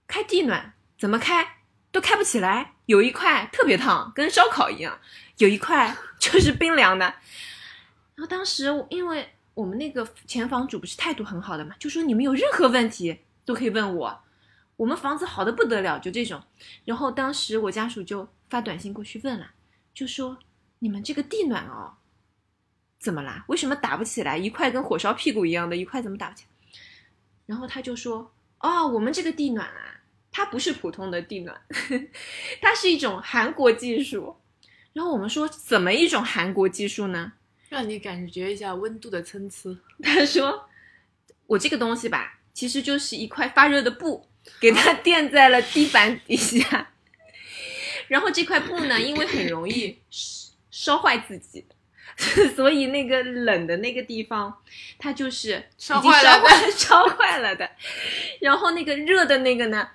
[0.07, 1.57] 开地暖怎么开
[1.91, 4.95] 都开不起来，有一块特别烫，跟烧烤一样；
[5.37, 7.05] 有一块 就是冰凉的。
[8.15, 14.23] 然后当时因为我们那个前房主不是态度很好的嘛，就说你们有任何问题都可以问我。
[14.79, 16.41] 我们房子好的不得了，就这种。
[16.85, 19.51] 然后当时我家属就发短信过去问了，
[19.93, 20.37] 就说
[20.79, 21.95] 你们这个地暖哦，
[22.97, 23.43] 怎么啦？
[23.49, 24.37] 为什么打不起来？
[24.37, 26.79] 一块跟火烧屁股一样的，一块怎么打不起来？
[27.45, 29.99] 然后他就说，哦，我们这个地暖啊，
[30.31, 31.59] 它不是普通的地暖，
[32.63, 34.33] 它是一种韩国技术。
[34.93, 37.33] 然后我们说，怎么一种韩国技术呢？
[37.67, 39.77] 让你感觉一下温度的参差。
[40.01, 40.69] 他说，
[41.47, 44.28] 我这个东西吧，其实就是一块发热的布。
[44.59, 46.91] 给它 垫在了地板底下，
[48.07, 49.99] 然后这块布呢，因为很容易
[50.71, 51.65] 烧坏自己，
[52.55, 54.61] 所以那个冷的那个地方，
[54.97, 56.41] 它就是烧坏了，
[56.75, 57.69] 烧坏了的。
[58.41, 59.89] 然后那个热的那个呢，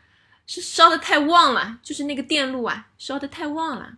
[0.46, 3.94] 是烧的太旺了，就是那个电路啊，烧的太旺了。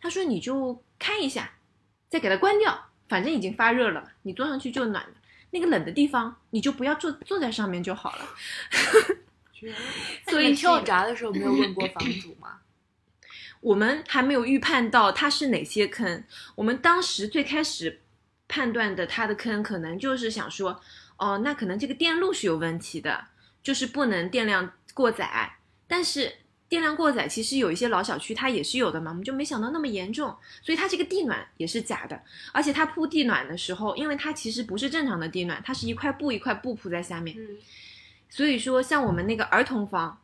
[0.00, 1.52] 他说你就开一下，
[2.08, 5.14] 再给它关掉，反正已经发热了嘛，你坐上去就暖了。
[5.50, 8.26] 那个冷的地方你就不要坐坐在上面就好了。
[10.28, 12.58] 所以跳闸的时候没有问过房主吗？
[13.60, 16.24] 我们还没有预判到它是哪些坑。
[16.56, 18.00] 我们当时最开始
[18.48, 20.80] 判断的它的坑，可能就是想说，
[21.16, 23.28] 哦，那可能这个电路是有问题的，
[23.62, 25.58] 就是不能电量过载。
[25.86, 26.32] 但是
[26.68, 30.36] 电量过载其实有一些老小区它也是有的嘛，我们就没想到那么严重。
[30.62, 32.20] 所以它这个地暖也是假的，
[32.52, 37.36] 而且它铺地暖的时候，因为它其实不是正常的地暖，它是一块布一块布铺在下面。
[37.38, 37.56] 嗯，
[38.34, 40.22] 所以说，像我们那个儿童房，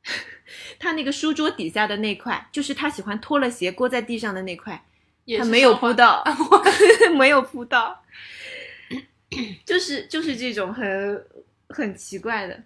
[0.80, 4.82] 他那个书桌底下的那块，就是他喜欢脱了鞋搁在地上的那块，
[5.36, 6.24] 他 没有铺到，
[7.18, 8.02] 没有铺到，
[9.66, 11.22] 就是就是这种很
[11.68, 12.62] 很奇怪的。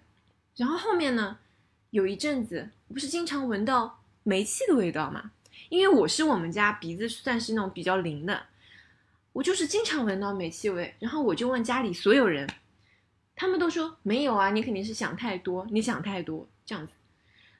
[0.55, 1.37] 然后后面呢，
[1.89, 5.31] 有一阵子不是经常闻到煤气的味道嘛？
[5.67, 8.43] 因为我是我们家鼻子算是那种比较灵的，
[9.33, 10.95] 我就是经常闻到煤气味。
[10.99, 12.49] 然后我就问家里所有人，
[13.41, 16.93] 他们都说没有啊，你肯定是想太多，你想太多这样子。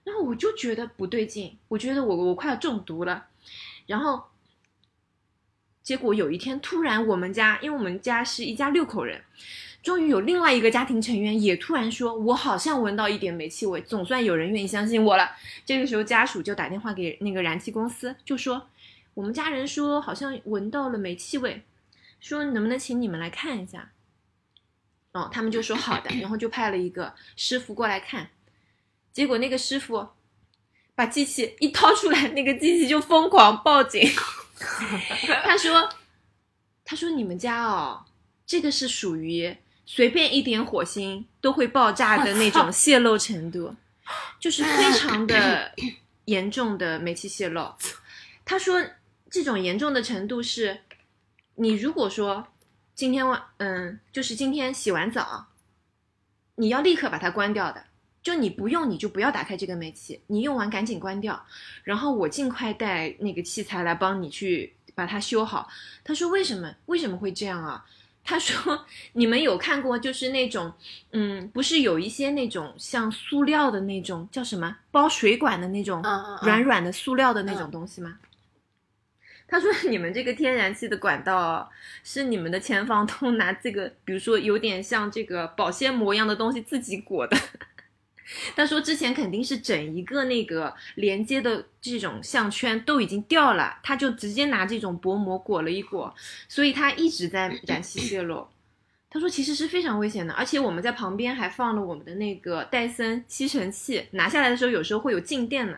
[0.04, 3.26] 然后我就觉得不对劲，我觉得我我快要中毒了。
[3.88, 4.26] 然后
[5.82, 9.24] 结果有一天突然我们家，因为我们家是一家六口人，
[9.82, 15.32] 终于有另外一个家庭成员也突然说，我好像闻到一点煤气味，总算有人愿意相信我了。
[15.66, 18.68] 这个时候家属就打电话给那个燃气公司，就说
[19.16, 21.64] 我们家人说好像闻到了煤气味，
[22.20, 23.90] 说能不能请你们来看一下。
[25.14, 28.30] 哦，他们就说好的，然后就派了一个师傅过来看。
[29.12, 30.08] 结果那个师傅
[30.96, 34.10] 把机器一掏出来，那个机器就疯狂报警。
[35.44, 35.90] 他说
[36.86, 38.06] ：“他说你们家哦，
[38.46, 43.76] 这个是属于随便一点火星都会爆炸的那种泄漏程度，
[44.40, 45.74] 就是非常的
[46.26, 47.76] 严重的煤气泄漏。”
[48.46, 48.82] 他说
[49.30, 50.82] 这种严重的程度是，
[51.56, 52.48] 你如果说
[53.02, 55.48] 今天晚嗯，就是今天洗完澡，
[56.54, 57.84] 你要立刻把它关掉的。
[58.22, 61.44] 就你不用，你就不要打开这个煤气，你用完赶紧关掉，
[61.84, 65.68] 然后我尽快带那个器材来帮你去把它修好。
[66.04, 67.84] 他说为什么为什么会这样啊？
[68.24, 70.72] 他说你们有看过就是那种
[71.10, 76.04] 嗯，不是有一些那种像塑料的那种叫什么包水管的那种
[76.44, 78.20] 软软的塑料的那种嗯东西吗？
[79.52, 81.70] 他说：“你们这个天然气的管道
[82.06, 87.38] 是你们的前房东拿这个，比如说有点像这个保鲜膜一样的东西自己裹的。
[88.56, 96.16] ”他说之前肯定是整一个那个连接的这种项圈都已经掉了，他就直接拿这种薄膜裹了一裹，
[96.48, 98.48] 所以他一直在燃气泄漏。
[99.10, 105.78] 他说其实是非常危险的，而且我们在旁边还放了我们的那个戴森吸尘器，拿下来的时候有时候会有静电呢。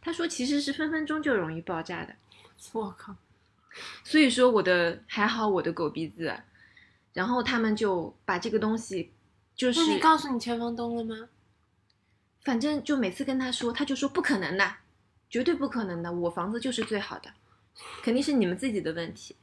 [0.00, 2.14] 他说其实是分分钟就容易爆炸的。
[2.72, 3.14] 我靠，
[4.04, 6.34] 所以说我的还好我的狗鼻子，
[7.12, 9.12] 然后他们就把这个东西，
[9.54, 11.28] 就是那你告诉你前房东了吗？
[12.42, 14.76] 反正就每次跟他说，他就说不可能的，
[15.28, 17.32] 绝对不可能的，我房子就是最好的，
[18.02, 19.36] 肯定是你们自己的问题。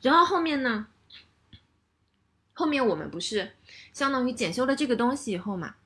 [0.00, 0.86] 然后后面呢，
[2.52, 3.52] 后面我们不是
[3.92, 5.76] 相当于检修了这个东西以后嘛，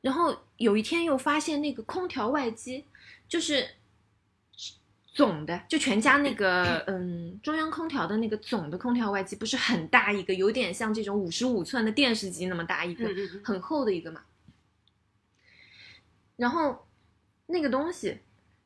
[0.00, 2.86] 然后有一天又发现那个空调外机
[3.28, 3.68] 就是
[5.18, 13.04] 总的，就全家那个嗯中央空调的那个总的空调外机不是很大一个，有点像这种五十五寸的电视机那么大一个，
[13.42, 14.22] 很厚的一个嘛。
[16.36, 16.86] 然后
[17.46, 18.18] 那个东西，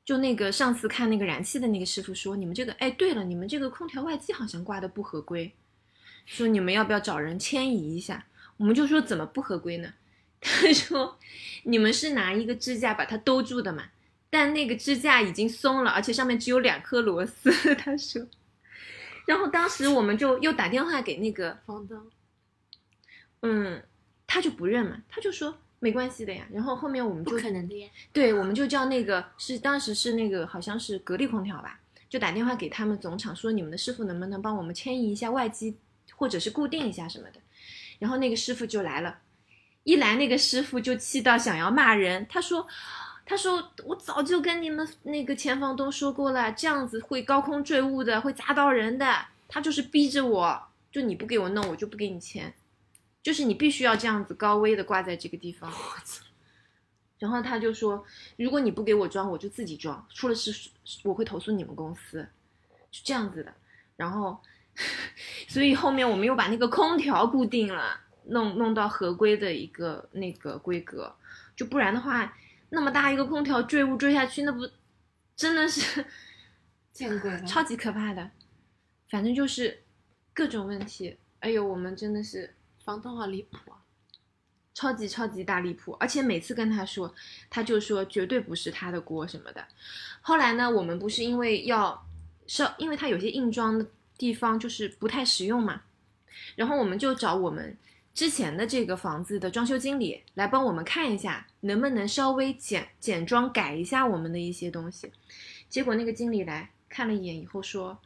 [0.04, 5.54] 就那个上次看那个燃气的那个师傅说，你们这个，哎，对了，你们这个空调外机好像挂的不合规，
[6.26, 8.26] 说你们要不要找人迁移一下？
[8.58, 9.94] 我们就说怎么不合规呢？
[10.38, 11.18] 他说
[11.62, 13.84] 你们是拿一个支架把它兜住的嘛，
[14.34, 17.52] 但那个支架已经松了，而且上面只有两颗螺丝。
[17.76, 18.26] 他说，
[19.26, 22.00] 然后当时我们就又打电话给那个房东，
[23.42, 23.82] 嗯，
[24.26, 26.46] 他就不认嘛，他就说没关系的呀。
[26.50, 27.90] 然后后面我们不就可能的呀。
[28.10, 31.78] 对，我们就叫那个是当时是那个好像是格力空调吧，
[32.08, 35.76] 就打电话给他们总厂说你们的师傅能不能帮我们迁移一下外机，
[36.16, 37.40] 或者是固定一下什么的。
[37.98, 39.18] 然后那个师傅就来了，
[39.84, 42.66] 一来那个师傅就气到想要骂人，他说。
[43.24, 49.26] 他说：“我早就跟你们那个前房东说过了，这样子会高空坠物的，会砸到人的。
[49.48, 52.52] 他就是逼着我，就你不给我弄，我就不给你钱，
[53.22, 55.72] 就是你必须要这样子高危的挂在这个地方。”
[57.18, 58.04] 然后他就说
[58.36, 60.70] ：“如果你不给我装，我就自己装，出了事
[61.04, 62.26] 我会投诉你们公司。”
[62.90, 63.54] 是这样子的。
[63.96, 64.36] 然后，
[65.48, 71.14] 所以后面我们又把那个空调固定了，弄弄到合规的一个那个规格，
[71.54, 72.36] 就不然的话，
[72.74, 74.66] 那么大一个空调坠物坠下去，那不
[75.36, 76.04] 真的是
[76.90, 77.42] 见鬼了！
[77.44, 78.30] 超级可怕的。
[79.10, 79.82] 反正就是
[80.32, 83.84] 各种问题，哎呦，我们真的是房东好离谱啊！
[84.72, 87.14] 超级超级大离谱，而且每次跟他说，
[87.50, 89.62] 他就说绝对不是他的锅什么的。
[90.22, 92.06] 后来呢，我们不是因为要
[92.46, 95.82] 是因为他有些硬装的地方就是不太实用嘛，
[96.56, 97.76] 然后我们就找我们
[98.14, 105.10] 之前的这个房子的装修经理来帮我们看一下，能不能稍微简简装改一下我们的一些东西。
[105.68, 107.98] 结果那个经理来看了一眼以后说，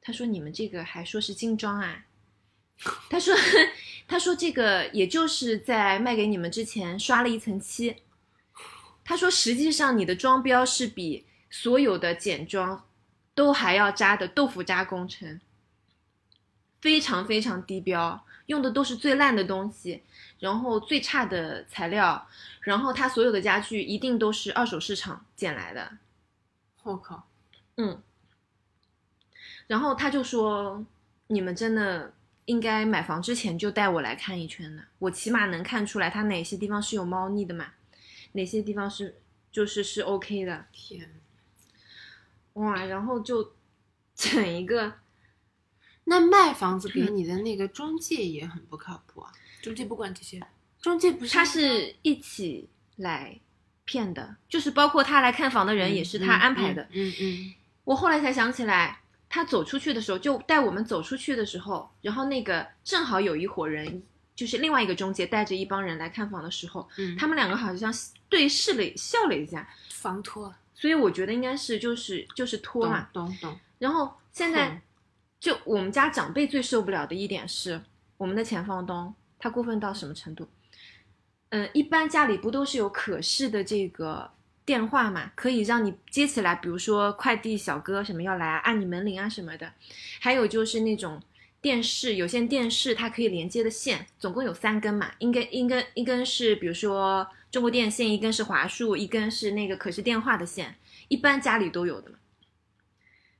[0.00, 2.06] 他说你们这个还说是精装啊？
[3.10, 3.34] 他说
[4.08, 7.96] 他说这个也就是在卖给你们之前刷了一层漆。
[9.04, 12.84] 他说实际上你的装标是比所有的简装
[13.34, 15.40] 都还要渣的豆腐渣工程，
[16.80, 20.02] 非常非常低标，用的都是最烂的东西，
[20.42, 22.26] 然后最差的材料，
[22.62, 25.98] 然后他所有的家具一定都是二手市场捡来的。
[26.82, 27.28] 我靠！
[27.76, 28.02] 嗯，
[29.68, 30.84] 然后他就说
[31.28, 32.12] ：“你们真的
[32.46, 37.74] 应该买房之前就带我来看一圈的，我起码能看出来它哪些地方是有猫腻的嘛，
[38.32, 39.20] 哪些地方是
[39.52, 40.66] 就是是 OK 的。
[40.72, 41.22] 天，
[42.54, 43.54] 哇，然后就
[44.16, 44.94] 整一个，
[46.02, 49.30] 那卖房子给你的那个中介也很不靠谱啊！
[49.62, 50.38] 中介不管这些，
[50.80, 53.38] 中介不是他是一起来
[53.84, 56.82] 骗的，就是包括他来看房的人也是他安排的。
[56.92, 57.54] 嗯嗯
[57.84, 64.02] 我后来才想起来，他走出去的时候，就带我们走出去的时候，然后那个正好有一伙人，
[64.34, 67.92] 就是另外一个中介带着一帮人来看房的时候，嗯，他们两个好像
[68.28, 73.08] 对视了笑了一下，房托所以我觉得应该是就是就是托嘛。
[73.12, 74.80] 懂懂懂，然后现在
[75.40, 77.80] 就我们家长辈最受不了的一点是，
[78.16, 79.12] 我们的前房东
[79.42, 80.48] 他过分到什么程度？
[81.48, 84.30] 嗯，一般家里不都是有可视的这个
[84.64, 89.72] 电话嘛，可以让你接起来，比如说快递小哥什么要来啊，按你门铃啊什么的。
[90.20, 91.20] 还有就是那种
[91.60, 100.76] 电视有线电视，它可以连接的线，总共有三根嘛，应该一根一根是比如说中国电信，一根是华数，一根是那个可视电话的线，
[101.08, 102.18] 一般家里都有的嘛。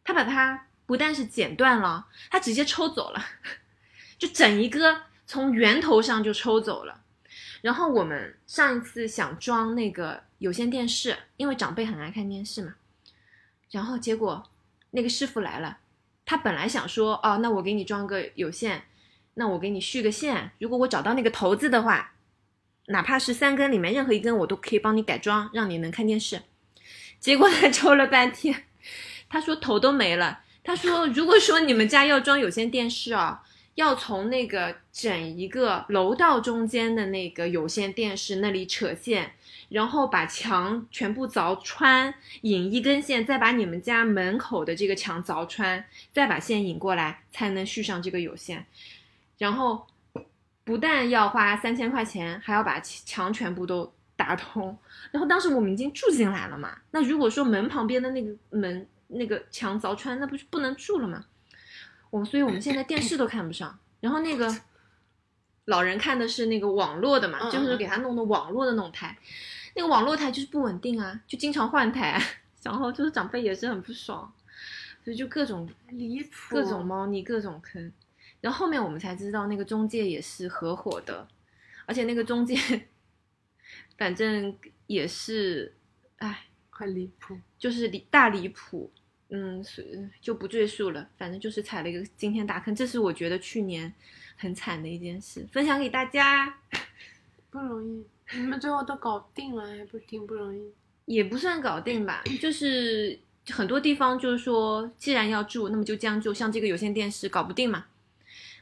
[0.03, 3.25] 他把它不但是剪断了，他直接抽走了，
[4.19, 7.01] 就整一个从源头上就抽走了。
[7.63, 12.75] 然后我们上一次想装那个有线电视，因为长辈很爱看电视嘛，
[13.71, 14.51] 然后结果
[14.91, 15.79] 那个师傅来了，
[16.27, 18.83] 他本来想说，哦，那我给你装个有线，
[19.33, 22.13] 那我给你续个线，如果我找到那个头子的话，
[22.89, 26.43] 哪怕是三根里面任何一根，我都可以帮你改装，让你能看电视。
[27.19, 28.65] 结果他 抽了半天，
[29.31, 30.41] 他说头都没了。
[30.63, 33.43] 他说，如果说你们家要装有线电视啊，
[33.75, 39.33] 要从那个整一个楼道中间的那个有线电视那里扯线，
[39.71, 42.13] 然后把墙全部凿穿，
[42.43, 48.67] 引一根线，再把你们家门口的这个墙凿穿，再把线引过来，才能续上这个有线。
[49.39, 49.87] 然后
[50.65, 54.77] 不但要花三千块钱，还要把墙全部都打通。
[55.11, 61.25] 然后当时我们已经住进来了嘛，那如果说门旁边的那个门那个墙凿穿，那不是不能住了吗？
[62.13, 63.79] 我所以我们现在电视都看不上。
[64.01, 64.55] 然后那个
[65.65, 69.17] 老人看的是那个网络的嘛，嗯就是给他弄的网络的那种台，
[69.75, 72.21] 那个网络台就是不稳定啊，就经常换台，
[72.63, 74.31] 然后就是长辈也是很不爽，
[75.05, 77.91] 所以就各种离谱，各种猫腻，各种坑。
[78.41, 81.27] 然后后面我们才知道，那个中介也是合伙的，
[81.87, 82.57] 而且那个中介，
[83.97, 84.55] 反正
[84.89, 85.73] 也是，
[86.17, 87.39] 哎，很离谱。
[87.57, 88.91] 就是离大离谱，
[89.35, 91.09] 嗯，是就不赘述了。
[91.17, 93.93] 反正就是踩了一个惊天大坑，这是我觉得去年
[94.37, 96.59] 很惨的一件事，分享给大家。
[97.51, 98.05] 不容易，
[98.35, 100.73] 你们最后都搞定了，还不挺不容易？
[101.07, 103.19] 也不算搞定吧，就是
[103.49, 106.33] 很多地方就是说，既然要住，那么就将就。
[106.33, 107.87] 像这个有线电视搞不定嘛，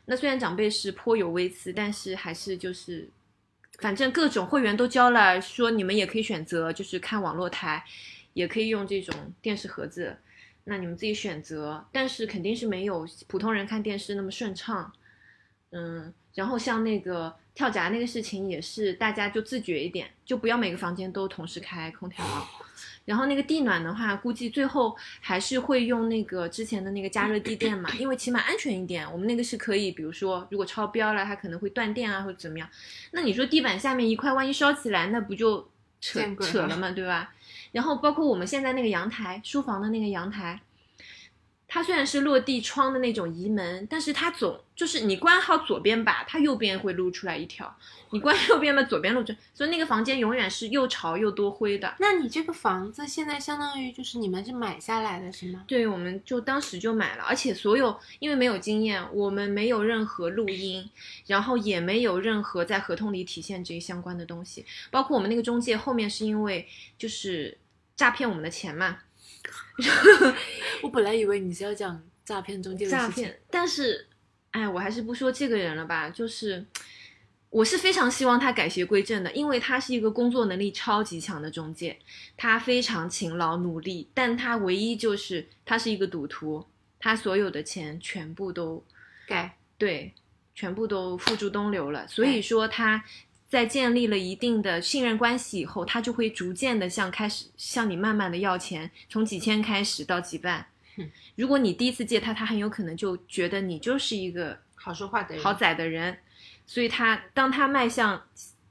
[0.06, 3.08] 那虽然长辈是颇有微词，但是还是就是，
[3.78, 7.84] 反正各种会员都交了，说你们也可以选择，就是看网络台，
[8.32, 10.16] 也可以用这种电视盒子，
[10.70, 14.92] 那你们自己选择，但是肯定是没有普通人看电视那么顺畅。
[15.72, 22.24] 嗯，然后像那个跳闸那个事情也是，大家就自觉一点，就不要每个房间都同时开空调。
[23.04, 29.10] 然后那个地暖的话，估计最后还是会用那个之前的那个加热地垫嘛，因为起码安全一点。
[29.10, 32.68] 我们那个是可以，比如说如果超标了，它可能会断电啊，或者怎么样。
[33.10, 35.68] 那你说地板下面一块万一烧起来，那不就
[36.00, 37.34] 扯扯了嘛，对吧？
[37.72, 40.60] 然后包括我们现在那个阳台，书房的那个阳台，
[41.72, 47.64] 它虽然是落地窗的那种移门，但是它总就是你关好左边吧，它右边会露出来一条；
[48.10, 51.94] 你关右边吧，左边露出，所以那个房间永远是又潮又多灰的。
[52.00, 55.62] 那你这个房子现在相当于就是你们是买下来的是吗？
[55.68, 60.90] 对，我们就当时就买了，而且所有因为没有经验，我们没有任何录音，
[61.28, 66.66] 然后也没有任何在合同里体现这些相关的东西，包括我们那个中介后面是因为
[66.98, 67.56] 就是
[67.94, 68.98] 诈骗我们的钱嘛。
[70.82, 74.06] 我本来以为你是要讲诈骗中介的事情，诈骗，但是，
[74.50, 76.10] 哎，我还是不说这个人了吧。
[76.10, 76.64] 就是，
[77.50, 81.98] 我是非常希望他改邪归正的，因为他是一个工作能力超级强的中介，
[82.36, 86.64] 他非常勤劳努力，但他唯一就是他是一个赌徒，
[86.98, 88.84] 他所有的钱全部都
[89.26, 90.14] 改对，
[90.54, 92.06] 全部都付诸东流了。
[92.06, 93.04] 所以说他
[93.50, 100.64] 在建立了一定的信任关系以后，他就会逐渐的向开始向你慢慢的要钱，从几千开始到几万
[100.96, 101.10] 嗯。
[101.34, 106.16] 如果你第一次借他，他很有可能就觉得你就是一个好说话的人，好宰的人，
[106.64, 108.22] 所以他当他迈向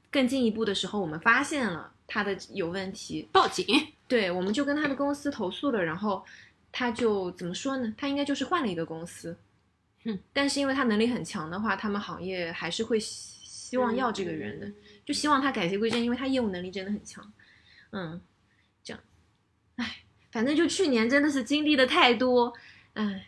[0.09, 3.65] 更进一步的时候，我们发现了他的有问题，报警。
[4.07, 6.23] 对，我们就跟他的公司投诉了，然后
[6.71, 7.93] 他就怎么说呢？
[7.97, 9.37] 他应该就是换了一个公司，
[10.05, 12.97] 哼，但是因为他能力很强的话，他们行业还是会
[13.69, 14.71] 希希望要这个人的，
[15.05, 17.31] 就希望他改邪归正，因为他业务能力真的很强，
[17.91, 18.19] 嗯，
[18.83, 18.99] 这样，
[19.75, 22.51] 唉，反正就去年真的是经历的太多，
[22.93, 23.27] 唉，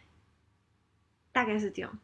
[1.31, 1.99] 大概是这样。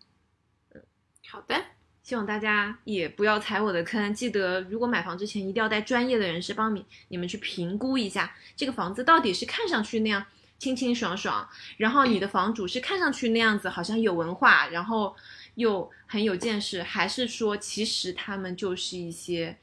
[0.75, 0.81] 嗯
[1.29, 1.59] 好的，
[2.03, 10.23] 希望大家也不要踩我的坑，记得如果买房之前一定要带专业的人士帮你你们去评估一下这个房子到底是看上去那样
[10.59, 15.15] 清清爽爽，然后你的房主是看上去那样子好像有文化，然后
[15.57, 19.57] 又很有见识，还是说其实他们就是一些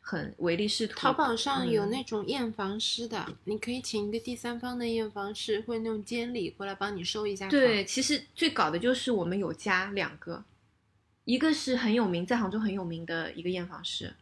[0.00, 1.00] 很唯利是图？
[1.00, 7.48] 淘宝上有嗯那种验房师的，你可以请一个第三方的验房师或者那种监理过来帮你收一下。
[7.48, 10.44] 对，其实最搞的就是我们有加两个，
[11.24, 14.14] 一个是很有名，在杭州很有名的一个验房师，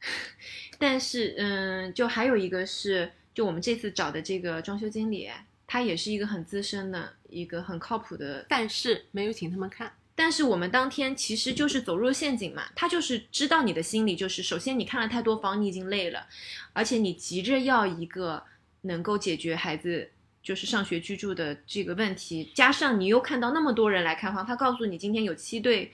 [0.76, 5.30] 但是嗯，就还有一个是，就我们这次找的这个装修经理，
[5.68, 9.92] 他也是一个很资深的一个很靠谱的但是没有请他们看。
[10.16, 16.26] 但是我们当天其实就是走入陷阱嘛，他就是知道你的心理，就是首先你看了太多房，你已经累了，
[16.72, 18.42] 而且你急着要一个
[18.80, 20.10] 能够解决孩子
[20.42, 25.92] 就是上学居住的这个问题，加上你又看到那么多人来看房，他告诉你今天有七对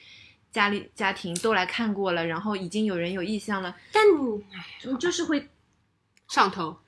[0.52, 4.04] 家里家庭都来看过了，然后已经有人有意向了，但
[4.52, 5.48] 唉你就是会，
[6.28, 6.78] 上头，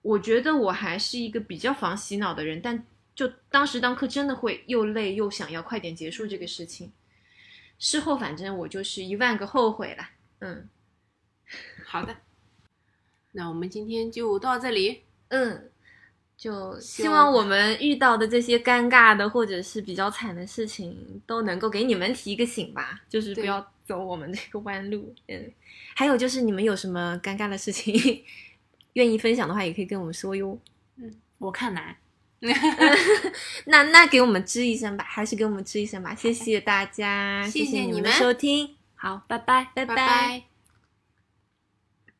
[0.00, 6.92] 我觉得我还是一个比较防洗脑的人，但就当时当刻真的会又累又想要快点结束这个事情。
[7.78, 10.08] 事后反正我就是一万个后悔了，
[10.40, 10.68] 嗯
[11.84, 12.16] 好的，
[13.32, 15.02] 那我们今天就到这里。
[15.28, 15.70] 嗯，
[16.36, 25.14] 就希希望望我们遇到的这些尴尬的或者是比较惨的事情，都能够给你们提一个醒吧，就是不要走我们这个弯路。
[25.26, 25.52] 嗯，
[25.94, 28.24] 还有就是你们有什么尴尬的事情
[28.94, 30.58] 愿意分享的话，也可以跟我们说哟。
[30.96, 31.96] 嗯我看难。
[33.66, 39.68] 那那给我们吱一声吧，还是给我们吱一声吧，谢谢大家，谢谢谢你们你们收听，好，拜拜。
[39.74, 39.84] 拜。
[39.84, 40.53] 拜拜